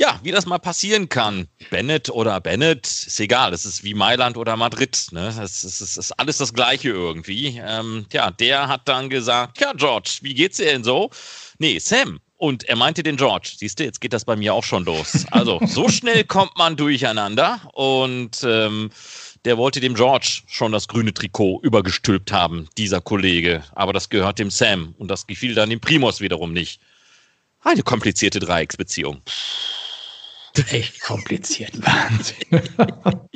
Ja, 0.00 0.18
wie 0.22 0.30
das 0.30 0.46
mal 0.46 0.58
passieren 0.58 1.10
kann. 1.10 1.46
Bennett 1.68 2.08
oder 2.08 2.40
Bennett, 2.40 2.86
ist 2.86 3.20
egal. 3.20 3.50
Das 3.50 3.66
ist 3.66 3.84
wie 3.84 3.92
Mailand 3.92 4.38
oder 4.38 4.56
Madrid. 4.56 5.08
Ne? 5.10 5.30
Das, 5.36 5.62
ist, 5.62 5.82
ist 5.82 6.18
alles 6.18 6.38
das 6.38 6.54
Gleiche 6.54 6.88
irgendwie. 6.88 7.60
Ähm, 7.62 8.06
ja, 8.10 8.30
der 8.30 8.68
hat 8.68 8.88
dann 8.88 9.10
gesagt: 9.10 9.60
Ja, 9.60 9.74
George, 9.74 10.20
wie 10.22 10.32
geht's 10.32 10.56
dir 10.56 10.72
denn 10.72 10.84
so? 10.84 11.10
Nee, 11.58 11.78
Sam. 11.80 12.18
Und 12.38 12.64
er 12.64 12.76
meinte 12.76 13.02
den 13.02 13.18
George. 13.18 13.52
Siehst 13.58 13.78
du, 13.78 13.84
jetzt 13.84 14.00
geht 14.00 14.14
das 14.14 14.24
bei 14.24 14.36
mir 14.36 14.54
auch 14.54 14.64
schon 14.64 14.86
los. 14.86 15.26
Also, 15.32 15.60
so 15.66 15.90
schnell 15.90 16.24
kommt 16.24 16.56
man 16.56 16.76
durcheinander. 16.76 17.60
Und 17.74 18.42
ähm, 18.42 18.88
der 19.44 19.58
wollte 19.58 19.80
dem 19.80 19.92
George 19.92 20.40
schon 20.46 20.72
das 20.72 20.88
grüne 20.88 21.12
Trikot 21.12 21.60
übergestülpt 21.62 22.32
haben, 22.32 22.70
dieser 22.78 23.02
Kollege. 23.02 23.64
Aber 23.74 23.92
das 23.92 24.08
gehört 24.08 24.38
dem 24.38 24.48
Sam. 24.48 24.94
Und 24.96 25.08
das 25.08 25.26
gefiel 25.26 25.54
dann 25.54 25.68
dem 25.68 25.80
Primus 25.82 26.22
wiederum 26.22 26.54
nicht. 26.54 26.80
Eine 27.60 27.82
komplizierte 27.82 28.40
Dreiecksbeziehung. 28.40 29.20
Echt 30.70 31.00
kompliziert. 31.00 31.72
Wahnsinn. 31.82 32.62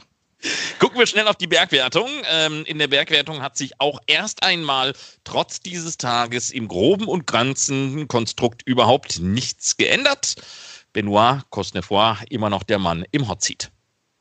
Gucken 0.78 0.98
wir 0.98 1.06
schnell 1.06 1.26
auf 1.26 1.36
die 1.36 1.46
Bergwertung. 1.46 2.08
Ähm, 2.30 2.64
in 2.66 2.78
der 2.78 2.88
Bergwertung 2.88 3.40
hat 3.40 3.56
sich 3.56 3.80
auch 3.80 3.98
erst 4.06 4.42
einmal 4.42 4.92
trotz 5.24 5.60
dieses 5.60 5.96
Tages 5.96 6.50
im 6.50 6.68
groben 6.68 7.06
und 7.06 7.26
ganzen 7.26 8.08
Konstrukt 8.08 8.62
überhaupt 8.66 9.20
nichts 9.20 9.76
geändert. 9.76 10.36
Benoit 10.92 11.42
Cosnefoy 11.50 12.16
immer 12.28 12.50
noch 12.50 12.62
der 12.62 12.78
Mann 12.78 13.04
im 13.10 13.28
Hotseat. 13.28 13.70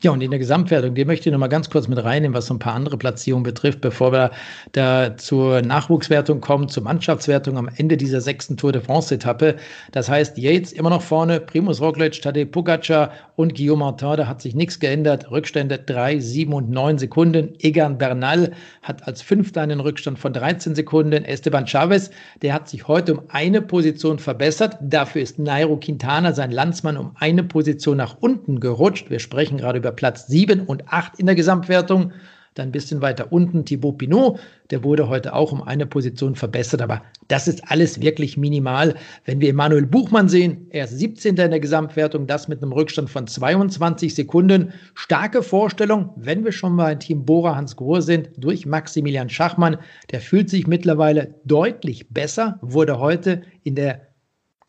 Ja, 0.04 0.12
und 0.12 0.20
in 0.20 0.32
der 0.32 0.40
Gesamtwertung, 0.40 0.96
die 0.96 1.06
möchte 1.06 1.30
ich 1.30 1.32
noch 1.32 1.40
mal 1.40 1.48
ganz 1.48 1.70
kurz 1.70 1.88
mit 1.88 2.04
reinnehmen, 2.04 2.36
was 2.36 2.48
so 2.48 2.54
ein 2.54 2.60
paar 2.60 2.74
andere 2.74 2.98
Platzierungen 2.98 3.44
betrifft, 3.44 3.80
bevor 3.80 4.12
wir 4.12 4.32
da 4.74 5.16
zur 5.16 5.62
Nachwuchswertung 5.62 6.42
kommen, 6.42 6.68
zur 6.68 6.84
Mannschaftswertung 6.84 7.58
am 7.58 7.70
Ende 7.78 7.96
dieser 7.96 8.20
sechsten 8.20 8.58
Tour 8.58 8.74
de 8.74 8.82
France-Etappe. 8.82 9.56
Das 9.94 10.10
heißt, 10.10 10.38
Yates 10.38 10.74
immer 10.74 10.90
noch 10.90 11.02
vorne, 11.02 11.40
Primus 11.40 11.80
Roglic, 11.80 12.22
Tadej 12.22 12.48
Pogacar 12.48 13.12
und 13.38 13.56
Guillaume 13.56 13.86
Martin, 13.86 14.18
da 14.18 14.28
hat 14.28 14.42
sich 14.42 14.56
nichts 14.56 14.78
geändert. 14.78 15.32
Rückstände 15.32 15.80
3, 15.80 16.20
7 16.20 16.52
und 16.52 16.70
9 16.70 16.98
Sekunden. 16.98 17.54
Egan 17.60 17.98
Bernal 17.98 18.52
hat 18.82 19.08
als 19.08 19.22
Fünfter 19.22 19.62
einen 19.62 19.80
Rückstand 19.80 20.20
von 20.20 20.34
13 20.34 20.76
Sekunden. 20.76 21.24
Esteban 21.24 21.66
Chavez, 21.66 22.12
der 22.42 22.54
hat 22.54 22.68
sich 22.68 22.90
heute 22.90 23.14
um 23.14 23.22
eine 23.30 23.62
Position 23.62 24.20
verbessert. 24.20 24.76
Dafür 24.82 25.22
ist 25.22 25.40
Nairo 25.40 25.78
Quintana, 25.78 26.34
sein 26.34 26.52
Landsmann, 26.52 26.98
um 26.98 27.16
eine 27.16 27.46
Position 27.46 27.96
nach 27.96 28.18
unten 28.20 28.60
gerutscht. 28.60 29.10
Wir 29.10 29.20
sprechen 29.20 29.58
gerade 29.58 29.78
über 29.78 29.93
Platz 29.94 30.28
7 30.28 30.62
und 30.62 30.92
8 30.92 31.20
in 31.20 31.26
der 31.26 31.36
Gesamtwertung. 31.36 32.12
Dann 32.56 32.70
ein 32.70 32.72
bisschen 32.72 33.02
weiter 33.02 33.32
unten 33.32 33.66
Thibaut 33.66 33.98
Pinot, 33.98 34.40
der 34.70 34.84
wurde 34.84 35.10
heute 35.10 35.34
auch 35.34 35.52
um 35.52 35.64
eine 35.64 35.88
Position 35.88 36.36
verbessert, 36.36 36.84
aber 36.84 37.02
das 37.28 37.48
ist 37.48 37.72
alles 37.72 38.00
wirklich 38.00 38.38
minimal. 38.38 38.96
Wenn 39.26 39.42
wir 39.42 39.50
Emanuel 39.50 39.88
Buchmann 39.88 40.30
sehen, 40.30 40.68
er 40.70 40.86
ist 40.86 41.00
17. 41.00 41.36
in 41.38 41.50
der 41.50 41.60
Gesamtwertung, 41.60 42.28
das 42.28 42.48
mit 42.48 42.62
einem 42.62 42.72
Rückstand 42.72 43.10
von 43.10 43.26
22 43.26 44.14
Sekunden. 44.14 44.72
Starke 44.94 45.42
Vorstellung, 45.42 46.12
wenn 46.16 46.46
wir 46.46 46.52
schon 46.52 46.76
mal 46.76 46.92
ein 46.92 47.00
Team 47.00 47.26
Bora 47.26 47.56
Hans 47.56 47.76
Grohe 47.76 48.04
sind, 48.04 48.30
durch 48.38 48.68
Maximilian 48.68 49.30
Schachmann. 49.30 49.78
Der 50.12 50.22
fühlt 50.22 50.50
sich 50.50 50.68
mittlerweile 50.68 51.34
deutlich 51.46 52.10
besser, 52.10 52.60
wurde 52.62 53.00
heute 53.00 53.42
in 53.64 53.74
der 53.74 54.13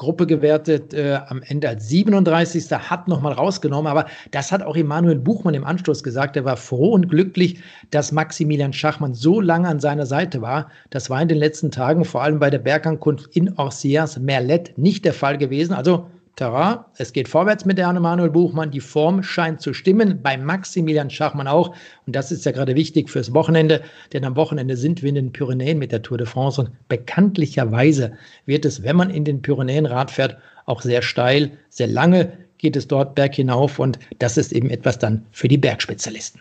Gruppe 0.04 0.26
gewertet, 0.26 0.92
äh, 0.92 1.18
am 1.28 1.42
Ende 1.42 1.66
als 1.66 1.88
37. 1.88 2.70
hat 2.90 3.08
nochmal 3.08 3.32
rausgenommen. 3.32 3.90
Aber 3.90 4.04
das 4.32 4.52
hat 4.52 4.62
auch 4.62 4.76
Emanuel 4.76 5.16
Buchmann 5.18 5.54
im 5.54 5.64
Anstoß 5.64 6.02
gesagt. 6.02 6.36
Er 6.36 6.44
war 6.44 6.58
froh 6.58 6.92
und 6.92 7.08
glücklich, 7.08 7.58
dass 7.90 8.12
Maximilian 8.12 8.74
Schachmann 8.74 9.14
so 9.14 9.40
lange 9.40 9.66
an 9.66 9.80
seiner 9.80 10.04
Seite 10.04 10.42
war. 10.42 10.70
Das 10.90 11.08
war 11.08 11.22
in 11.22 11.28
den 11.28 11.38
letzten 11.38 11.70
Tagen, 11.70 12.04
vor 12.04 12.22
allem 12.22 12.38
bei 12.38 12.50
der 12.50 12.58
Bergankunft 12.58 13.34
in 13.34 13.56
Orsias 13.56 14.18
Merlet, 14.18 14.76
nicht 14.76 15.06
der 15.06 15.14
Fall 15.14 15.38
gewesen. 15.38 15.72
Also 15.72 16.06
Terrain. 16.36 16.78
Es 16.96 17.12
geht 17.12 17.28
vorwärts 17.28 17.64
mit 17.64 17.78
der 17.78 17.92
Manuel 17.92 18.30
Buchmann. 18.30 18.70
Die 18.70 18.80
Form 18.80 19.22
scheint 19.22 19.60
zu 19.60 19.72
stimmen. 19.72 20.20
Bei 20.22 20.36
Maximilian 20.36 21.10
Schachmann 21.10 21.46
auch. 21.46 21.74
Und 22.06 22.16
das 22.16 22.32
ist 22.32 22.44
ja 22.44 22.52
gerade 22.52 22.74
wichtig 22.74 23.08
fürs 23.08 23.32
Wochenende, 23.32 23.82
denn 24.12 24.24
am 24.24 24.34
Wochenende 24.36 24.76
sind 24.76 25.02
wir 25.02 25.08
in 25.10 25.14
den 25.14 25.32
Pyrenäen 25.32 25.78
mit 25.78 25.92
der 25.92 26.02
Tour 26.02 26.18
de 26.18 26.26
France. 26.26 26.60
Und 26.60 26.70
bekanntlicherweise 26.88 28.12
wird 28.46 28.64
es, 28.64 28.82
wenn 28.82 28.96
man 28.96 29.10
in 29.10 29.24
den 29.24 29.42
Pyrenäen 29.42 29.86
Rad 29.86 30.10
fährt, 30.10 30.36
auch 30.66 30.82
sehr 30.82 31.02
steil, 31.02 31.52
sehr 31.68 31.88
lange 31.88 32.32
geht 32.58 32.76
es 32.76 32.88
dort 32.88 33.14
berg 33.14 33.34
hinauf. 33.34 33.78
Und 33.78 33.98
das 34.18 34.36
ist 34.36 34.52
eben 34.52 34.70
etwas 34.70 34.98
dann 34.98 35.24
für 35.30 35.48
die 35.48 35.58
Bergspezialisten. 35.58 36.40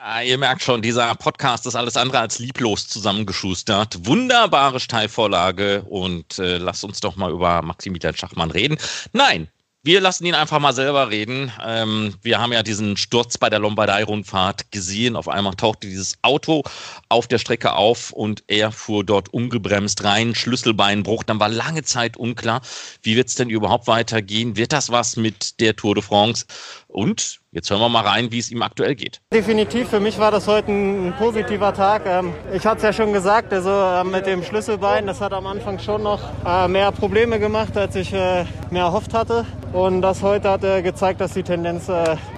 Ah, 0.00 0.22
ihr 0.22 0.38
merkt 0.38 0.62
schon, 0.62 0.80
dieser 0.80 1.12
Podcast 1.16 1.66
ist 1.66 1.74
alles 1.74 1.96
andere 1.96 2.20
als 2.20 2.38
lieblos 2.38 2.86
zusammengeschustert. 2.86 4.06
Wunderbare 4.06 4.78
Steilvorlage 4.78 5.82
und 5.82 6.38
äh, 6.38 6.58
lasst 6.58 6.84
uns 6.84 7.00
doch 7.00 7.16
mal 7.16 7.32
über 7.32 7.62
Maximilian 7.62 8.14
Schachmann 8.14 8.52
reden. 8.52 8.78
Nein, 9.12 9.48
wir 9.82 10.00
lassen 10.00 10.24
ihn 10.24 10.36
einfach 10.36 10.60
mal 10.60 10.72
selber 10.72 11.10
reden. 11.10 11.50
Ähm, 11.64 12.14
wir 12.22 12.38
haben 12.38 12.52
ja 12.52 12.62
diesen 12.62 12.96
Sturz 12.96 13.38
bei 13.38 13.50
der 13.50 13.58
Lombardei-Rundfahrt 13.58 14.70
gesehen. 14.70 15.16
Auf 15.16 15.28
einmal 15.28 15.54
tauchte 15.54 15.88
dieses 15.88 16.16
Auto 16.22 16.62
auf 17.08 17.26
der 17.26 17.38
Strecke 17.38 17.72
auf 17.72 18.12
und 18.12 18.44
er 18.46 18.70
fuhr 18.70 19.02
dort 19.02 19.32
ungebremst 19.34 20.04
rein, 20.04 20.36
Schlüsselbeinbruch. 20.36 21.24
Dann 21.24 21.40
war 21.40 21.48
lange 21.48 21.82
Zeit 21.82 22.16
unklar, 22.16 22.60
wie 23.02 23.16
wird 23.16 23.28
es 23.28 23.34
denn 23.34 23.50
überhaupt 23.50 23.88
weitergehen? 23.88 24.56
Wird 24.56 24.72
das 24.72 24.90
was 24.90 25.16
mit 25.16 25.58
der 25.58 25.74
Tour 25.74 25.96
de 25.96 26.04
France? 26.04 26.46
Und 26.86 27.40
jetzt 27.58 27.70
hören 27.70 27.80
wir 27.80 27.88
mal 27.88 28.04
rein, 28.04 28.30
wie 28.30 28.38
es 28.38 28.50
ihm 28.52 28.62
aktuell 28.62 28.94
geht. 28.94 29.20
Definitiv, 29.32 29.88
für 29.88 29.98
mich 29.98 30.18
war 30.18 30.30
das 30.30 30.46
heute 30.46 30.70
ein, 30.70 31.12
positiver 31.18 31.74
Tag. 31.74 32.02
Ähm, 32.06 32.32
ich 32.54 32.64
hatte 32.64 32.76
es 32.76 32.82
ja 32.84 32.92
schon 32.92 33.12
gesagt, 33.12 33.52
also 33.52 33.70
äh, 33.70 34.04
mit 34.04 34.26
dem 34.26 34.44
Schlüsselbein, 34.44 35.06
das 35.06 35.20
hat 35.20 35.32
am 35.32 35.46
Anfang 35.46 35.80
schon 35.80 36.04
noch 36.04 36.20
äh, 36.46 36.68
mehr 36.68 36.92
Probleme 36.92 37.40
gemacht, 37.40 37.76
als 37.76 37.96
ich 37.96 38.12
äh, 38.12 38.44
mir 38.70 38.80
erhofft 38.80 39.12
hatte. 39.12 39.44
Und 39.72 40.02
das 40.02 40.22
heute 40.22 40.48
hat 40.48 40.62
gezeigt, 40.62 41.20
dass 41.20 41.34
die 41.34 41.42
Tendenz 41.42 41.90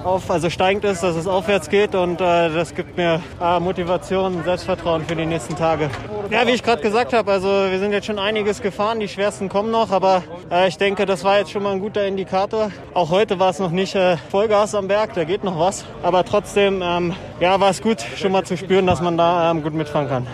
auf, 0.02 0.28
also 0.32 0.50
steigend 0.50 0.84
ist, 0.84 1.04
dass 1.04 1.14
es 1.14 1.28
aufwärts 1.28 1.68
geht 1.68 1.94
und 1.94 2.20
das 2.20 2.74
gibt 2.74 2.96
mir 2.96 3.22
Motivation 3.60 4.42
Selbstvertrauen 4.42 5.04
für 5.06 5.14
die 5.14 5.26
nächsten 5.26 5.54
Tage. 5.54 5.90
Ja, 6.30 6.44
wie 6.48 6.50
ich 6.50 6.62
gerade 6.64 6.82
gesagt 6.82 7.12
habe, 7.12 7.30
also 7.30 7.46
wir 7.46 7.78
sind 7.78 7.92
jetzt 7.92 8.06
schon 8.06 8.18
einiges 8.18 8.60
gefahren, 8.60 8.98
die 8.98 9.06
schwersten 9.06 9.48
kommen 9.48 9.70
noch, 9.70 9.92
aber 9.92 10.24
ich 10.66 10.76
denke, 10.76 11.06
das 11.06 11.22
war 11.22 11.38
jetzt 11.38 11.52
schon 11.52 11.62
mal 11.62 11.70
ein 11.72 11.80
guter 11.80 12.04
Indikator. 12.04 12.72
Auch 12.94 13.10
heute 13.10 13.38
war 13.38 13.50
es 13.50 13.60
noch 13.60 13.70
nicht 13.70 13.96
Vollgas 14.32 14.74
am 14.74 14.88
Berg, 14.88 15.09
da 15.14 15.24
geht 15.24 15.44
noch 15.44 15.58
was. 15.58 15.84
Aber 16.02 16.24
trotzdem 16.24 16.82
ähm, 16.82 17.14
ja, 17.40 17.60
war 17.60 17.70
es 17.70 17.82
gut, 17.82 18.00
schon 18.16 18.32
mal 18.32 18.44
zu 18.44 18.56
spüren, 18.56 18.86
dass 18.86 19.00
man 19.00 19.16
da 19.16 19.50
ähm, 19.50 19.62
gut 19.62 19.74
mitfahren 19.74 20.08
kann. 20.08 20.26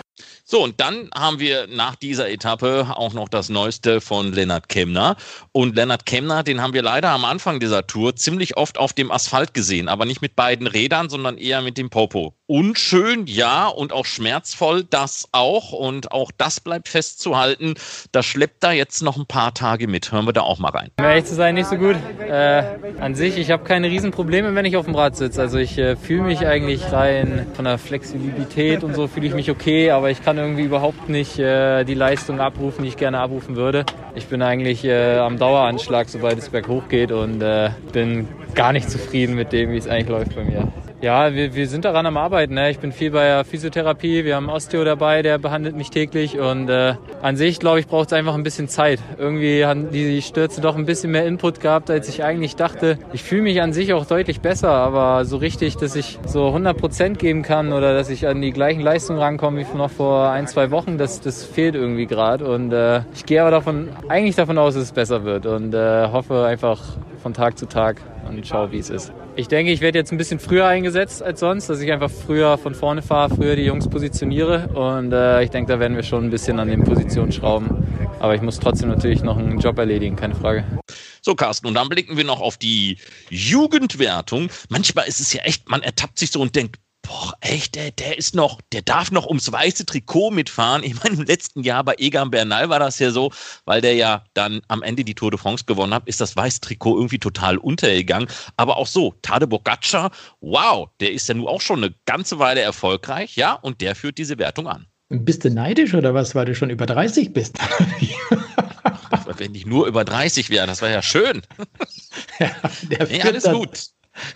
So, 0.49 0.63
und 0.63 0.79
dann 0.79 1.09
haben 1.13 1.41
wir 1.41 1.67
nach 1.67 1.97
dieser 1.97 2.29
Etappe 2.29 2.87
auch 2.95 3.11
noch 3.11 3.27
das 3.27 3.49
Neueste 3.49 3.99
von 3.99 4.31
Lennart 4.31 4.69
Kemner. 4.69 5.17
Und 5.51 5.75
Lennart 5.75 6.05
Kemner, 6.05 6.41
den 6.43 6.61
haben 6.61 6.71
wir 6.73 6.83
leider 6.83 7.09
am 7.09 7.25
Anfang 7.25 7.59
dieser 7.59 7.85
Tour 7.85 8.15
ziemlich 8.15 8.55
oft 8.55 8.77
auf 8.77 8.93
dem 8.93 9.11
Asphalt 9.11 9.53
gesehen, 9.53 9.89
aber 9.89 10.05
nicht 10.05 10.21
mit 10.21 10.37
beiden 10.37 10.65
Rädern, 10.65 11.09
sondern 11.09 11.37
eher 11.37 11.61
mit 11.61 11.77
dem 11.77 11.89
Popo. 11.89 12.33
Unschön, 12.45 13.27
ja, 13.27 13.67
und 13.67 13.91
auch 13.91 14.05
schmerzvoll, 14.05 14.85
das 14.85 15.27
auch. 15.33 15.73
Und 15.73 16.13
auch 16.13 16.31
das 16.37 16.61
bleibt 16.61 16.87
festzuhalten. 16.87 17.73
Das 18.13 18.25
schleppt 18.25 18.63
da 18.63 18.71
jetzt 18.71 19.03
noch 19.03 19.17
ein 19.17 19.25
paar 19.25 19.53
Tage 19.53 19.89
mit. 19.89 20.13
Hören 20.13 20.25
wir 20.25 20.31
da 20.31 20.43
auch 20.43 20.59
mal 20.59 20.69
rein. 20.69 20.91
Ehrlich 20.95 21.25
zu 21.25 21.35
sein, 21.35 21.55
nicht 21.55 21.67
so 21.67 21.75
gut. 21.75 21.97
Äh, 22.25 22.63
an 23.01 23.15
sich, 23.15 23.37
ich 23.37 23.51
habe 23.51 23.65
keine 23.65 23.89
Riesenprobleme, 23.89 24.55
wenn 24.55 24.63
ich 24.63 24.77
auf 24.77 24.85
dem 24.85 24.95
Rad 24.95 25.17
sitze. 25.17 25.41
Also 25.41 25.57
ich 25.57 25.77
äh, 25.77 25.97
fühle 25.97 26.21
mich 26.21 26.47
eigentlich 26.47 26.89
rein 26.93 27.47
von 27.53 27.65
der 27.65 27.77
Flexibilität 27.77 28.85
und 28.85 28.95
so 28.95 29.09
fühle 29.09 29.27
ich 29.27 29.33
mich 29.33 29.51
okay, 29.51 29.91
aber 29.91 30.09
ich 30.09 30.23
kann 30.23 30.36
kann 30.37 30.45
irgendwie 30.45 30.65
überhaupt 30.65 31.09
nicht 31.09 31.39
äh, 31.39 31.83
die 31.83 31.95
Leistung 31.95 32.39
abrufen, 32.39 32.83
die 32.83 32.89
ich 32.89 32.97
gerne 32.97 33.17
abrufen 33.19 33.55
würde. 33.55 33.85
Ich 34.13 34.27
bin 34.27 34.43
eigentlich 34.43 34.85
äh, 34.85 35.17
am 35.17 35.39
Daueranschlag, 35.39 36.09
sobald 36.09 36.37
es 36.37 36.49
berghoch 36.49 36.87
geht 36.89 37.11
und 37.11 37.41
äh, 37.41 37.71
bin 37.91 38.27
gar 38.53 38.71
nicht 38.71 38.87
zufrieden 38.87 39.33
mit 39.33 39.51
dem, 39.51 39.71
wie 39.71 39.77
es 39.77 39.87
eigentlich 39.87 40.09
läuft 40.09 40.35
bei 40.35 40.43
mir. 40.43 40.71
Ja, 40.99 41.31
wir, 41.31 41.53
wir 41.53 41.67
sind 41.67 41.85
daran 41.85 42.07
am 42.07 42.17
Arbeiten. 42.17 42.55
Ne? 42.55 42.71
Ich 42.71 42.79
bin 42.79 42.91
viel 42.91 43.11
bei 43.11 43.25
der 43.25 43.45
Physiotherapie. 43.45 44.25
Wir 44.25 44.35
haben 44.35 44.49
Osteo 44.49 44.83
dabei, 44.83 45.21
der 45.21 45.37
behandelt 45.37 45.75
mich 45.75 45.91
täglich. 45.91 46.39
Und 46.39 46.69
äh, 46.69 46.95
an 47.21 47.35
sich, 47.35 47.59
glaube 47.59 47.79
ich, 47.79 47.85
braucht 47.85 48.07
es 48.07 48.13
einfach 48.13 48.33
ein 48.33 48.41
bisschen 48.41 48.67
Zeit. 48.67 48.99
Irgendwie 49.19 49.63
haben 49.63 49.91
die 49.91 50.23
Stürze 50.23 50.59
doch 50.59 50.75
ein 50.75 50.87
bisschen 50.87 51.11
mehr 51.11 51.27
Input 51.27 51.59
gehabt, 51.59 51.91
als 51.91 52.09
ich 52.09 52.23
eigentlich 52.23 52.55
dachte. 52.55 52.97
Ich 53.13 53.21
fühle 53.21 53.43
mich 53.43 53.61
an 53.61 53.73
sich 53.73 53.93
auch 53.93 54.07
deutlich 54.07 54.41
besser, 54.41 54.71
aber 54.71 55.23
so 55.25 55.37
richtig, 55.37 55.77
dass 55.77 55.95
ich 55.95 56.17
so 56.25 56.47
100 56.47 56.75
Prozent 56.75 57.19
geben 57.19 57.43
kann 57.43 57.73
oder 57.73 57.93
dass 57.93 58.09
ich 58.09 58.27
an 58.27 58.41
die 58.41 58.51
gleichen 58.51 58.81
Leistungen 58.81 59.19
rankomme 59.19 59.59
wie 59.59 59.77
noch 59.77 59.91
vor 59.91 60.31
ein, 60.31 60.47
zwei 60.47 60.71
Wochen, 60.71 60.97
das, 60.97 61.21
das 61.21 61.43
fehlt 61.43 61.75
irgendwie 61.75 62.07
gerade. 62.07 62.49
Und 62.49 62.73
äh, 62.73 63.01
ich 63.13 63.23
gehe 63.23 63.41
aber 63.41 63.51
davon, 63.51 63.89
eigentlich 64.09 64.35
davon 64.35 64.57
aus, 64.57 64.73
dass 64.73 64.83
es 64.83 64.91
besser 64.93 65.23
wird 65.23 65.45
und 65.45 65.75
äh, 65.75 66.07
hoffe 66.11 66.43
einfach 66.45 66.81
von 67.21 67.35
Tag 67.35 67.59
zu 67.59 67.67
Tag 67.67 68.01
und 68.27 68.47
schaue, 68.47 68.71
wie 68.71 68.79
es 68.79 68.89
ist. 68.89 69.13
Ich 69.37 69.47
denke, 69.47 69.71
ich 69.71 69.81
werde 69.81 69.99
jetzt 69.99 70.11
ein 70.11 70.17
bisschen 70.17 70.39
früher 70.39 70.65
eingesetzt 70.65 71.21
als 71.21 71.41
sonst, 71.41 71.69
dass 71.69 71.79
ich 71.79 71.91
einfach 71.91 72.09
früher 72.09 72.57
von 72.57 72.73
vorne 72.73 73.03
fahre, 73.03 73.35
früher 73.35 73.55
die 73.55 73.65
Jungs 73.65 73.87
positioniere. 73.87 74.67
Und 74.69 75.13
äh, 75.13 75.43
ich 75.43 75.51
denke, 75.51 75.71
da 75.71 75.79
werden 75.79 75.95
wir 75.95 76.01
schon 76.01 76.23
ein 76.23 76.29
bisschen 76.31 76.59
an 76.59 76.67
den 76.67 76.83
Positionen 76.83 77.31
schrauben. 77.31 77.85
Aber 78.19 78.33
ich 78.33 78.41
muss 78.41 78.59
trotzdem 78.59 78.89
natürlich 78.89 79.21
noch 79.21 79.37
einen 79.37 79.59
Job 79.59 79.77
erledigen, 79.77 80.15
keine 80.15 80.33
Frage. 80.33 80.65
So, 81.21 81.35
Carsten, 81.35 81.67
und 81.67 81.75
dann 81.75 81.87
blicken 81.87 82.17
wir 82.17 82.23
noch 82.23 82.41
auf 82.41 82.57
die 82.57 82.97
Jugendwertung. 83.29 84.49
Manchmal 84.69 85.07
ist 85.07 85.19
es 85.19 85.31
ja 85.33 85.43
echt, 85.43 85.69
man 85.69 85.83
ertappt 85.83 86.17
sich 86.17 86.31
so 86.31 86.41
und 86.41 86.55
denkt, 86.55 86.77
boah, 87.07 87.33
echt, 87.41 87.75
der, 87.75 87.91
der 87.91 88.17
ist 88.17 88.35
noch, 88.35 88.61
der 88.71 88.81
darf 88.81 89.11
noch 89.11 89.25
ums 89.25 89.51
weiße 89.51 89.85
Trikot 89.85 90.31
mitfahren. 90.31 90.83
Ich 90.83 91.01
meine, 91.01 91.15
im 91.15 91.23
letzten 91.23 91.63
Jahr 91.63 91.83
bei 91.83 91.95
Egan 91.97 92.29
Bernal 92.29 92.69
war 92.69 92.79
das 92.79 92.99
ja 92.99 93.11
so, 93.11 93.31
weil 93.65 93.81
der 93.81 93.95
ja 93.95 94.23
dann 94.33 94.61
am 94.67 94.83
Ende 94.83 95.03
die 95.03 95.15
Tour 95.15 95.31
de 95.31 95.39
France 95.39 95.65
gewonnen 95.65 95.93
hat, 95.93 96.07
ist 96.07 96.21
das 96.21 96.35
weiße 96.35 96.61
Trikot 96.61 96.97
irgendwie 96.97 97.19
total 97.19 97.57
untergegangen. 97.57 98.27
Aber 98.57 98.77
auch 98.77 98.87
so, 98.87 99.15
Tade 99.21 99.47
Bogacar, 99.47 100.11
wow, 100.41 100.89
der 100.99 101.13
ist 101.13 101.27
ja 101.29 101.35
nun 101.35 101.47
auch 101.47 101.61
schon 101.61 101.83
eine 101.83 101.95
ganze 102.05 102.39
Weile 102.39 102.61
erfolgreich, 102.61 103.35
ja, 103.35 103.53
und 103.53 103.81
der 103.81 103.95
führt 103.95 104.17
diese 104.17 104.37
Wertung 104.37 104.67
an. 104.67 104.87
Bist 105.09 105.45
du 105.45 105.49
neidisch 105.49 105.93
oder 105.93 106.13
was, 106.13 106.35
weil 106.35 106.45
du 106.45 106.53
schon 106.53 106.69
über 106.69 106.85
30 106.85 107.31
bist? 107.31 107.57
Wenn 109.37 109.55
ich 109.55 109.65
nur 109.65 109.87
über 109.87 110.03
30 110.03 110.49
wäre, 110.49 110.67
das 110.67 110.81
wäre 110.81 110.93
ja 110.93 111.01
schön. 111.01 111.41
Ja, 112.39 112.51
der 112.83 113.07
nee, 113.07 113.21
alles 113.21 113.45
gut. 113.45 113.87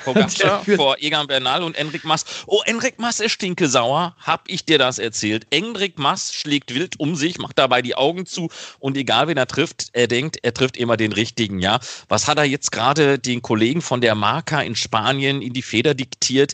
Pogacar 0.03 0.63
vor 0.75 0.97
Egan 0.99 1.27
Bernal 1.27 1.63
und 1.63 1.75
Enric 1.75 2.03
Mas. 2.03 2.25
Oh, 2.45 2.61
Enric 2.65 2.99
Mas 2.99 3.19
ist 3.19 3.31
stinkesauer. 3.31 4.15
Hab 4.19 4.43
ich 4.47 4.65
dir 4.65 4.77
das 4.77 4.99
erzählt? 4.99 5.47
Enric 5.49 5.97
Mas 5.97 6.33
schlägt 6.33 6.73
wild 6.73 6.99
um 6.99 7.15
sich, 7.15 7.37
macht 7.37 7.57
dabei 7.57 7.81
die 7.81 7.95
Augen 7.95 8.25
zu 8.25 8.49
und 8.79 8.97
egal 8.97 9.27
wen 9.27 9.37
er 9.37 9.47
trifft, 9.47 9.89
er 9.93 10.07
denkt, 10.07 10.37
er 10.43 10.53
trifft 10.53 10.77
immer 10.77 10.97
den 10.97 11.13
richtigen, 11.13 11.59
ja. 11.59 11.79
Was 12.07 12.27
hat 12.27 12.37
er 12.37 12.45
jetzt 12.45 12.71
gerade 12.71 13.19
den 13.19 13.41
Kollegen 13.41 13.81
von 13.81 14.01
der 14.01 14.15
Marca 14.15 14.61
in 14.61 14.75
Spanien 14.75 15.41
in 15.41 15.53
die 15.53 15.61
Feder 15.61 15.93
diktiert? 15.93 16.53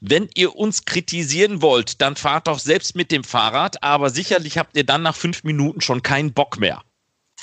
Wenn 0.00 0.28
ihr 0.34 0.56
uns 0.56 0.84
kritisieren 0.84 1.62
wollt, 1.62 2.00
dann 2.00 2.16
fahrt 2.16 2.46
doch 2.46 2.58
selbst 2.58 2.96
mit 2.96 3.10
dem 3.10 3.24
Fahrrad, 3.24 3.82
aber 3.82 4.10
sicherlich 4.10 4.58
habt 4.58 4.76
ihr 4.76 4.84
dann 4.84 5.02
nach 5.02 5.16
fünf 5.16 5.44
Minuten 5.44 5.80
schon 5.80 6.02
keinen 6.02 6.32
Bock 6.32 6.58
mehr. 6.58 6.82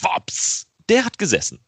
Wops! 0.01 0.67
Der 0.89 1.05
hat 1.05 1.17
gesessen. 1.17 1.59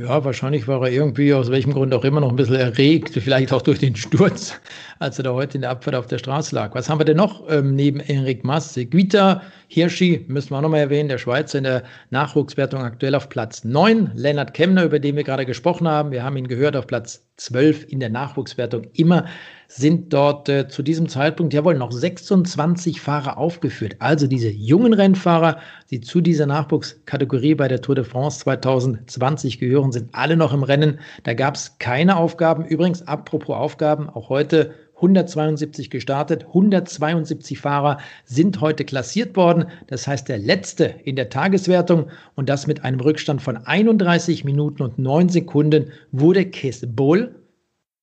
Ja, 0.00 0.24
wahrscheinlich 0.24 0.68
war 0.68 0.82
er 0.82 0.92
irgendwie 0.92 1.32
aus 1.34 1.50
welchem 1.50 1.72
Grund 1.72 1.92
auch 1.92 2.04
immer 2.04 2.20
noch 2.20 2.30
ein 2.30 2.36
bisschen 2.36 2.56
erregt, 2.56 3.14
vielleicht 3.14 3.52
auch 3.52 3.62
durch 3.62 3.78
den 3.78 3.96
Sturz, 3.96 4.54
als 4.98 5.18
er 5.18 5.24
da 5.24 5.32
heute 5.32 5.56
in 5.56 5.62
der 5.62 5.70
Abfahrt 5.70 5.96
auf 5.96 6.06
der 6.06 6.18
Straße 6.18 6.54
lag. 6.54 6.74
Was 6.74 6.88
haben 6.88 7.00
wir 7.00 7.04
denn 7.04 7.16
noch 7.16 7.42
ähm, 7.50 7.74
neben 7.74 7.98
Enric 8.00 8.44
Mas? 8.44 8.78
Guita 8.90 9.42
Hirschi, 9.70 10.24
müssen 10.28 10.50
wir 10.50 10.56
auch 10.56 10.62
nochmal 10.62 10.80
erwähnen, 10.80 11.10
der 11.10 11.18
Schweizer 11.18 11.58
in 11.58 11.64
der 11.64 11.82
Nachwuchswertung 12.08 12.80
aktuell 12.80 13.14
auf 13.14 13.28
Platz 13.28 13.64
9. 13.64 14.12
Lennart 14.14 14.54
Kemner, 14.54 14.84
über 14.84 14.98
den 14.98 15.14
wir 15.14 15.24
gerade 15.24 15.44
gesprochen 15.44 15.86
haben, 15.86 16.10
wir 16.10 16.22
haben 16.22 16.38
ihn 16.38 16.48
gehört, 16.48 16.74
auf 16.74 16.86
Platz 16.86 17.28
12 17.36 17.84
in 17.88 18.00
der 18.00 18.08
Nachwuchswertung 18.08 18.86
immer 18.94 19.26
sind 19.68 20.14
dort 20.14 20.48
äh, 20.48 20.68
zu 20.68 20.82
diesem 20.82 21.08
Zeitpunkt, 21.08 21.52
jawohl, 21.52 21.74
noch 21.76 21.92
26 21.92 23.02
Fahrer 23.02 23.36
aufgeführt. 23.36 23.96
Also 23.98 24.26
diese 24.26 24.48
jungen 24.48 24.94
Rennfahrer, 24.94 25.58
die 25.90 26.00
zu 26.00 26.22
dieser 26.22 26.46
Nachwuchskategorie 26.46 27.54
bei 27.54 27.68
der 27.68 27.82
Tour 27.82 27.94
de 27.94 28.04
France 28.04 28.40
2020 28.40 29.58
gehören, 29.58 29.92
sind 29.92 30.08
alle 30.14 30.38
noch 30.38 30.54
im 30.54 30.62
Rennen. 30.62 30.98
Da 31.24 31.34
gab 31.34 31.56
es 31.56 31.76
keine 31.78 32.16
Aufgaben. 32.16 32.64
Übrigens, 32.64 33.06
apropos 33.06 33.54
Aufgaben, 33.54 34.08
auch 34.08 34.30
heute 34.30 34.74
172 34.98 35.90
gestartet, 35.90 36.46
172 36.46 37.58
Fahrer 37.58 37.98
sind 38.24 38.60
heute 38.60 38.84
klassiert 38.84 39.36
worden. 39.36 39.66
Das 39.86 40.06
heißt, 40.06 40.28
der 40.28 40.38
letzte 40.38 40.84
in 41.04 41.16
der 41.16 41.30
Tageswertung 41.30 42.10
und 42.34 42.48
das 42.48 42.66
mit 42.66 42.84
einem 42.84 43.00
Rückstand 43.00 43.42
von 43.42 43.56
31 43.56 44.44
Minuten 44.44 44.82
und 44.82 44.98
9 44.98 45.28
Sekunden 45.28 45.92
wurde 46.12 46.44
Kes 46.44 46.84
Bull 46.86 47.34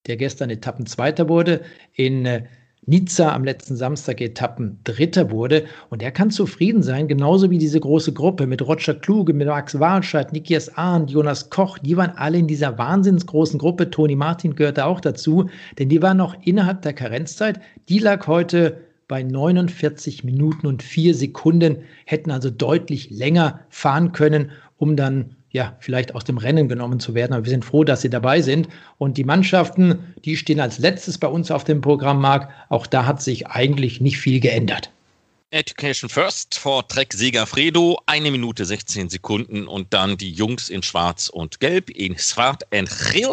der 0.07 0.17
gestern 0.17 0.49
Etappenzweiter 0.49 1.29
wurde, 1.29 1.61
in 1.93 2.25
äh, 2.25 2.43
Nizza 2.87 3.33
am 3.33 3.43
letzten 3.43 3.75
Samstag 3.75 4.21
Etappen 4.21 4.79
Dritter 4.83 5.31
wurde. 5.31 5.65
Und 5.89 6.03
er 6.03 6.11
kann 6.11 6.31
zufrieden 6.31 6.83
sein, 6.83 7.07
genauso 7.07 7.49
wie 7.49 7.57
diese 7.57 7.79
große 7.79 8.13
Gruppe 8.13 8.47
mit 8.47 8.61
Roger 8.61 8.93
Kluge, 8.93 9.33
mit 9.33 9.47
Max 9.47 9.79
Walscheid, 9.79 10.31
Nikias 10.31 10.69
Ahn, 10.77 11.07
Jonas 11.07 11.49
Koch. 11.49 11.77
Die 11.79 11.97
waren 11.97 12.11
alle 12.15 12.37
in 12.37 12.47
dieser 12.47 12.77
wahnsinnsgroßen 12.77 13.59
Gruppe. 13.59 13.89
Toni 13.89 14.15
Martin 14.15 14.55
gehörte 14.55 14.85
auch 14.85 14.99
dazu, 14.99 15.49
denn 15.79 15.89
die 15.89 16.01
waren 16.01 16.17
noch 16.17 16.35
innerhalb 16.43 16.81
der 16.83 16.93
Karenzzeit. 16.93 17.59
Die 17.89 17.99
lag 17.99 18.27
heute 18.27 18.77
bei 19.07 19.23
49 19.23 20.23
Minuten 20.23 20.67
und 20.67 20.81
4 20.81 21.13
Sekunden, 21.13 21.77
hätten 22.05 22.31
also 22.31 22.49
deutlich 22.49 23.09
länger 23.11 23.59
fahren 23.69 24.11
können, 24.11 24.51
um 24.77 24.95
dann 24.95 25.35
ja, 25.55 25.75
vielleicht 25.79 26.13
aus 26.13 26.25
dem 26.25 26.37
Rennen 26.37 26.67
genommen 26.67 26.99
zu 26.99 27.15
werden. 27.15 27.33
Aber 27.33 27.45
wir 27.45 27.49
sind 27.49 27.63
froh, 27.63 27.85
dass 27.85 28.01
sie 28.01 28.09
dabei 28.09 28.41
sind. 28.41 28.67
Und 28.97 29.17
die 29.17 29.23
Mannschaften, 29.23 30.13
die 30.25 30.35
stehen 30.35 30.59
als 30.59 30.79
letztes 30.79 31.17
bei 31.17 31.27
uns 31.27 31.49
auf 31.49 31.63
dem 31.63 31.79
Programm, 31.79 32.19
Marc. 32.19 32.49
Auch 32.67 32.85
da 32.85 33.05
hat 33.05 33.21
sich 33.21 33.47
eigentlich 33.47 34.01
nicht 34.01 34.17
viel 34.17 34.41
geändert. 34.41 34.91
Education 35.51 36.09
First 36.09 36.59
vor 36.59 36.85
Trek 36.89 37.13
Segafredo, 37.13 37.97
eine 38.05 38.31
Minute 38.31 38.65
16 38.65 39.09
Sekunden 39.09 39.67
und 39.67 39.93
dann 39.93 40.17
die 40.17 40.31
Jungs 40.31 40.67
in 40.69 40.83
Schwarz 40.83 41.29
und 41.29 41.61
Gelb 41.61 41.89
in 41.89 42.17
Swart 42.17 42.63
and 42.73 42.89
Geel. 42.89 43.31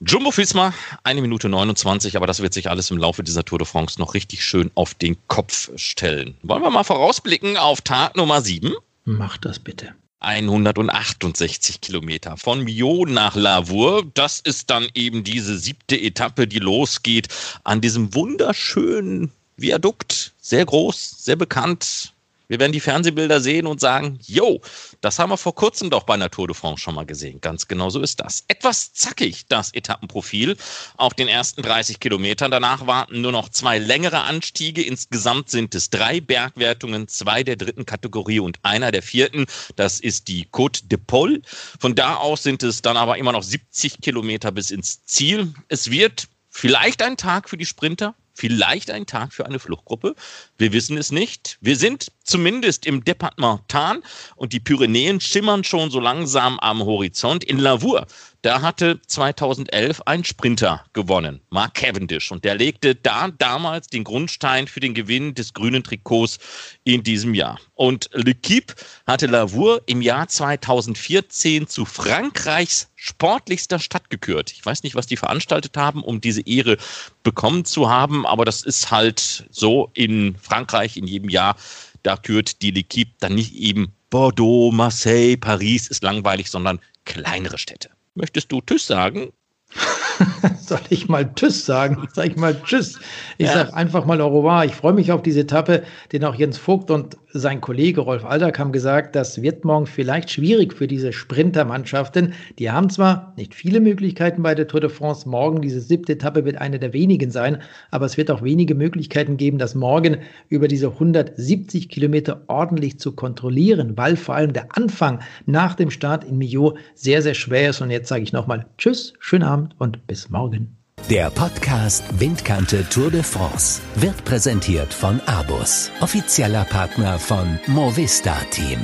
Jumbo 0.00 0.30
Fisma, 0.30 0.72
eine 1.02 1.20
Minute 1.20 1.50
29, 1.50 2.16
aber 2.16 2.26
das 2.26 2.40
wird 2.40 2.54
sich 2.54 2.70
alles 2.70 2.90
im 2.90 2.96
Laufe 2.96 3.22
dieser 3.22 3.44
Tour 3.44 3.58
de 3.58 3.66
France 3.66 4.00
noch 4.00 4.14
richtig 4.14 4.42
schön 4.42 4.70
auf 4.74 4.94
den 4.94 5.16
Kopf 5.28 5.70
stellen. 5.76 6.36
Wollen 6.42 6.62
wir 6.62 6.70
mal 6.70 6.84
vorausblicken 6.84 7.58
auf 7.58 7.82
Tag 7.82 8.16
Nummer 8.16 8.40
7? 8.40 8.72
Mach 9.04 9.36
das 9.36 9.58
bitte. 9.58 9.94
168 10.24 11.80
Kilometer 11.80 12.36
von 12.36 12.64
Mio 12.64 13.04
nach 13.06 13.36
Lavour. 13.36 14.04
Das 14.14 14.40
ist 14.40 14.70
dann 14.70 14.88
eben 14.94 15.24
diese 15.24 15.58
siebte 15.58 16.00
Etappe, 16.00 16.46
die 16.46 16.58
losgeht 16.58 17.28
an 17.64 17.80
diesem 17.80 18.14
wunderschönen 18.14 19.32
Viadukt. 19.56 20.32
Sehr 20.40 20.64
groß, 20.64 21.24
sehr 21.24 21.36
bekannt, 21.36 22.13
wir 22.48 22.58
werden 22.60 22.72
die 22.72 22.80
Fernsehbilder 22.80 23.40
sehen 23.40 23.66
und 23.66 23.80
sagen, 23.80 24.18
yo, 24.22 24.60
das 25.00 25.18
haben 25.18 25.30
wir 25.30 25.36
vor 25.36 25.54
kurzem 25.54 25.90
doch 25.90 26.04
bei 26.04 26.16
Natur 26.16 26.46
de 26.46 26.54
France 26.54 26.82
schon 26.82 26.94
mal 26.94 27.06
gesehen. 27.06 27.40
Ganz 27.40 27.68
genau 27.68 27.90
so 27.90 28.00
ist 28.00 28.20
das. 28.20 28.44
Etwas 28.48 28.92
zackig, 28.92 29.46
das 29.48 29.72
Etappenprofil 29.72 30.56
auf 30.96 31.14
den 31.14 31.28
ersten 31.28 31.62
30 31.62 32.00
Kilometern. 32.00 32.50
Danach 32.50 32.86
warten 32.86 33.20
nur 33.20 33.32
noch 33.32 33.48
zwei 33.48 33.78
längere 33.78 34.22
Anstiege. 34.22 34.82
Insgesamt 34.82 35.50
sind 35.50 35.74
es 35.74 35.90
drei 35.90 36.20
Bergwertungen, 36.20 37.08
zwei 37.08 37.42
der 37.42 37.56
dritten 37.56 37.86
Kategorie 37.86 38.40
und 38.40 38.58
einer 38.62 38.92
der 38.92 39.02
vierten. 39.02 39.46
Das 39.76 40.00
ist 40.00 40.28
die 40.28 40.46
Côte 40.46 40.86
de 40.86 40.98
Pol. 40.98 41.42
Von 41.78 41.94
da 41.94 42.16
aus 42.16 42.42
sind 42.42 42.62
es 42.62 42.82
dann 42.82 42.96
aber 42.96 43.18
immer 43.18 43.32
noch 43.32 43.42
70 43.42 44.00
Kilometer 44.00 44.52
bis 44.52 44.70
ins 44.70 45.04
Ziel. 45.04 45.54
Es 45.68 45.90
wird 45.90 46.28
vielleicht 46.50 47.02
ein 47.02 47.16
Tag 47.16 47.48
für 47.48 47.56
die 47.56 47.66
Sprinter, 47.66 48.14
vielleicht 48.34 48.90
ein 48.90 49.06
Tag 49.06 49.32
für 49.32 49.46
eine 49.46 49.58
Fluchtgruppe. 49.58 50.14
Wir 50.58 50.72
wissen 50.72 50.96
es 50.96 51.10
nicht. 51.10 51.58
Wir 51.60 51.76
sind 51.76 52.12
zumindest 52.24 52.86
im 52.86 53.04
Departement 53.04 53.60
Tarn 53.68 54.02
und 54.34 54.52
die 54.52 54.60
Pyrenäen 54.60 55.20
schimmern 55.20 55.62
schon 55.62 55.90
so 55.90 56.00
langsam 56.00 56.58
am 56.58 56.82
Horizont. 56.84 57.44
In 57.44 57.58
Lavour, 57.58 58.06
da 58.42 58.60
hatte 58.60 59.00
2011 59.06 60.02
ein 60.02 60.24
Sprinter 60.24 60.84
gewonnen, 60.92 61.40
Mark 61.48 61.74
Cavendish, 61.74 62.30
und 62.30 62.44
der 62.44 62.56
legte 62.56 62.94
da 62.94 63.28
damals 63.28 63.86
den 63.86 64.04
Grundstein 64.04 64.66
für 64.66 64.80
den 64.80 64.92
Gewinn 64.92 65.34
des 65.34 65.54
grünen 65.54 65.82
Trikots 65.82 66.38
in 66.84 67.02
diesem 67.02 67.32
Jahr. 67.32 67.58
Und 67.74 68.10
L'Equipe 68.10 68.74
hatte 69.06 69.26
Lavour 69.26 69.82
im 69.86 70.02
Jahr 70.02 70.28
2014 70.28 71.68
zu 71.68 71.86
Frankreichs 71.86 72.90
sportlichster 72.96 73.78
Stadt 73.78 74.10
gekürt. 74.10 74.52
Ich 74.52 74.64
weiß 74.64 74.82
nicht, 74.82 74.94
was 74.94 75.06
die 75.06 75.16
veranstaltet 75.16 75.76
haben, 75.76 76.02
um 76.02 76.20
diese 76.20 76.40
Ehre 76.46 76.76
bekommen 77.22 77.64
zu 77.64 77.90
haben, 77.90 78.26
aber 78.26 78.44
das 78.44 78.62
ist 78.62 78.90
halt 78.90 79.46
so 79.50 79.90
in 79.94 80.36
Frankreich 80.38 80.96
in 80.96 81.06
jedem 81.06 81.28
Jahr. 81.28 81.56
Da 82.04 82.16
kürt 82.16 82.62
die 82.62 82.70
L'Equipe 82.70 83.10
dann 83.18 83.34
nicht 83.34 83.54
eben 83.54 83.92
Bordeaux, 84.10 84.70
Marseille, 84.70 85.36
Paris 85.36 85.88
ist 85.88 86.04
langweilig, 86.04 86.50
sondern 86.50 86.78
kleinere 87.04 87.58
Städte. 87.58 87.88
Möchtest 88.14 88.52
du 88.52 88.60
Tschüss 88.60 88.86
sagen? 88.86 89.32
Soll 90.60 90.80
ich 90.90 91.08
mal 91.08 91.34
Tschüss 91.34 91.64
sagen? 91.64 92.06
Sag 92.12 92.26
ich 92.26 92.36
mal 92.36 92.60
Tschüss. 92.62 93.00
Ich 93.38 93.46
ja. 93.46 93.54
sage 93.54 93.74
einfach 93.74 94.04
mal 94.04 94.20
au 94.20 94.28
revoir. 94.28 94.64
Ich 94.66 94.74
freue 94.74 94.92
mich 94.92 95.10
auf 95.10 95.22
diese 95.22 95.40
Etappe, 95.40 95.82
denn 96.12 96.24
auch 96.24 96.34
Jens 96.34 96.58
Vogt 96.58 96.90
und 96.90 97.16
sein 97.36 97.60
Kollege 97.60 98.00
Rolf 98.00 98.22
haben 98.22 98.70
gesagt, 98.70 99.16
das 99.16 99.42
wird 99.42 99.64
morgen 99.64 99.86
vielleicht 99.86 100.30
schwierig 100.30 100.72
für 100.72 100.86
diese 100.86 101.12
Sprintermannschaften. 101.12 102.32
Die 102.60 102.70
haben 102.70 102.88
zwar 102.90 103.34
nicht 103.36 103.56
viele 103.56 103.80
Möglichkeiten 103.80 104.44
bei 104.44 104.54
der 104.54 104.68
Tour 104.68 104.80
de 104.80 104.88
France. 104.88 105.28
Morgen, 105.28 105.60
diese 105.60 105.80
siebte 105.80 106.12
Etappe, 106.12 106.44
wird 106.44 106.58
eine 106.58 106.78
der 106.78 106.92
wenigen 106.92 107.32
sein, 107.32 107.60
aber 107.90 108.06
es 108.06 108.16
wird 108.16 108.30
auch 108.30 108.42
wenige 108.42 108.76
Möglichkeiten 108.76 109.36
geben, 109.36 109.58
das 109.58 109.74
morgen 109.74 110.18
über 110.48 110.68
diese 110.68 110.92
170 110.92 111.88
Kilometer 111.88 112.42
ordentlich 112.46 113.00
zu 113.00 113.12
kontrollieren, 113.16 113.96
weil 113.96 114.14
vor 114.14 114.36
allem 114.36 114.52
der 114.52 114.68
Anfang 114.76 115.18
nach 115.44 115.74
dem 115.74 115.90
Start 115.90 116.22
in 116.22 116.38
Millau 116.38 116.76
sehr, 116.94 117.20
sehr 117.20 117.34
schwer 117.34 117.70
ist. 117.70 117.80
Und 117.80 117.90
jetzt 117.90 118.08
sage 118.08 118.22
ich 118.22 118.32
nochmal 118.32 118.66
Tschüss, 118.78 119.12
schönen 119.18 119.42
Abend 119.42 119.74
und 119.78 120.06
bis 120.06 120.30
morgen. 120.30 120.83
Der 121.10 121.28
Podcast 121.28 122.02
Windkante 122.18 122.82
Tour 122.88 123.10
de 123.10 123.22
France 123.22 123.82
wird 123.96 124.24
präsentiert 124.24 124.94
von 124.94 125.20
Abus, 125.26 125.90
offizieller 126.00 126.64
Partner 126.64 127.18
von 127.18 127.60
Movista 127.66 128.34
Team. 128.50 128.78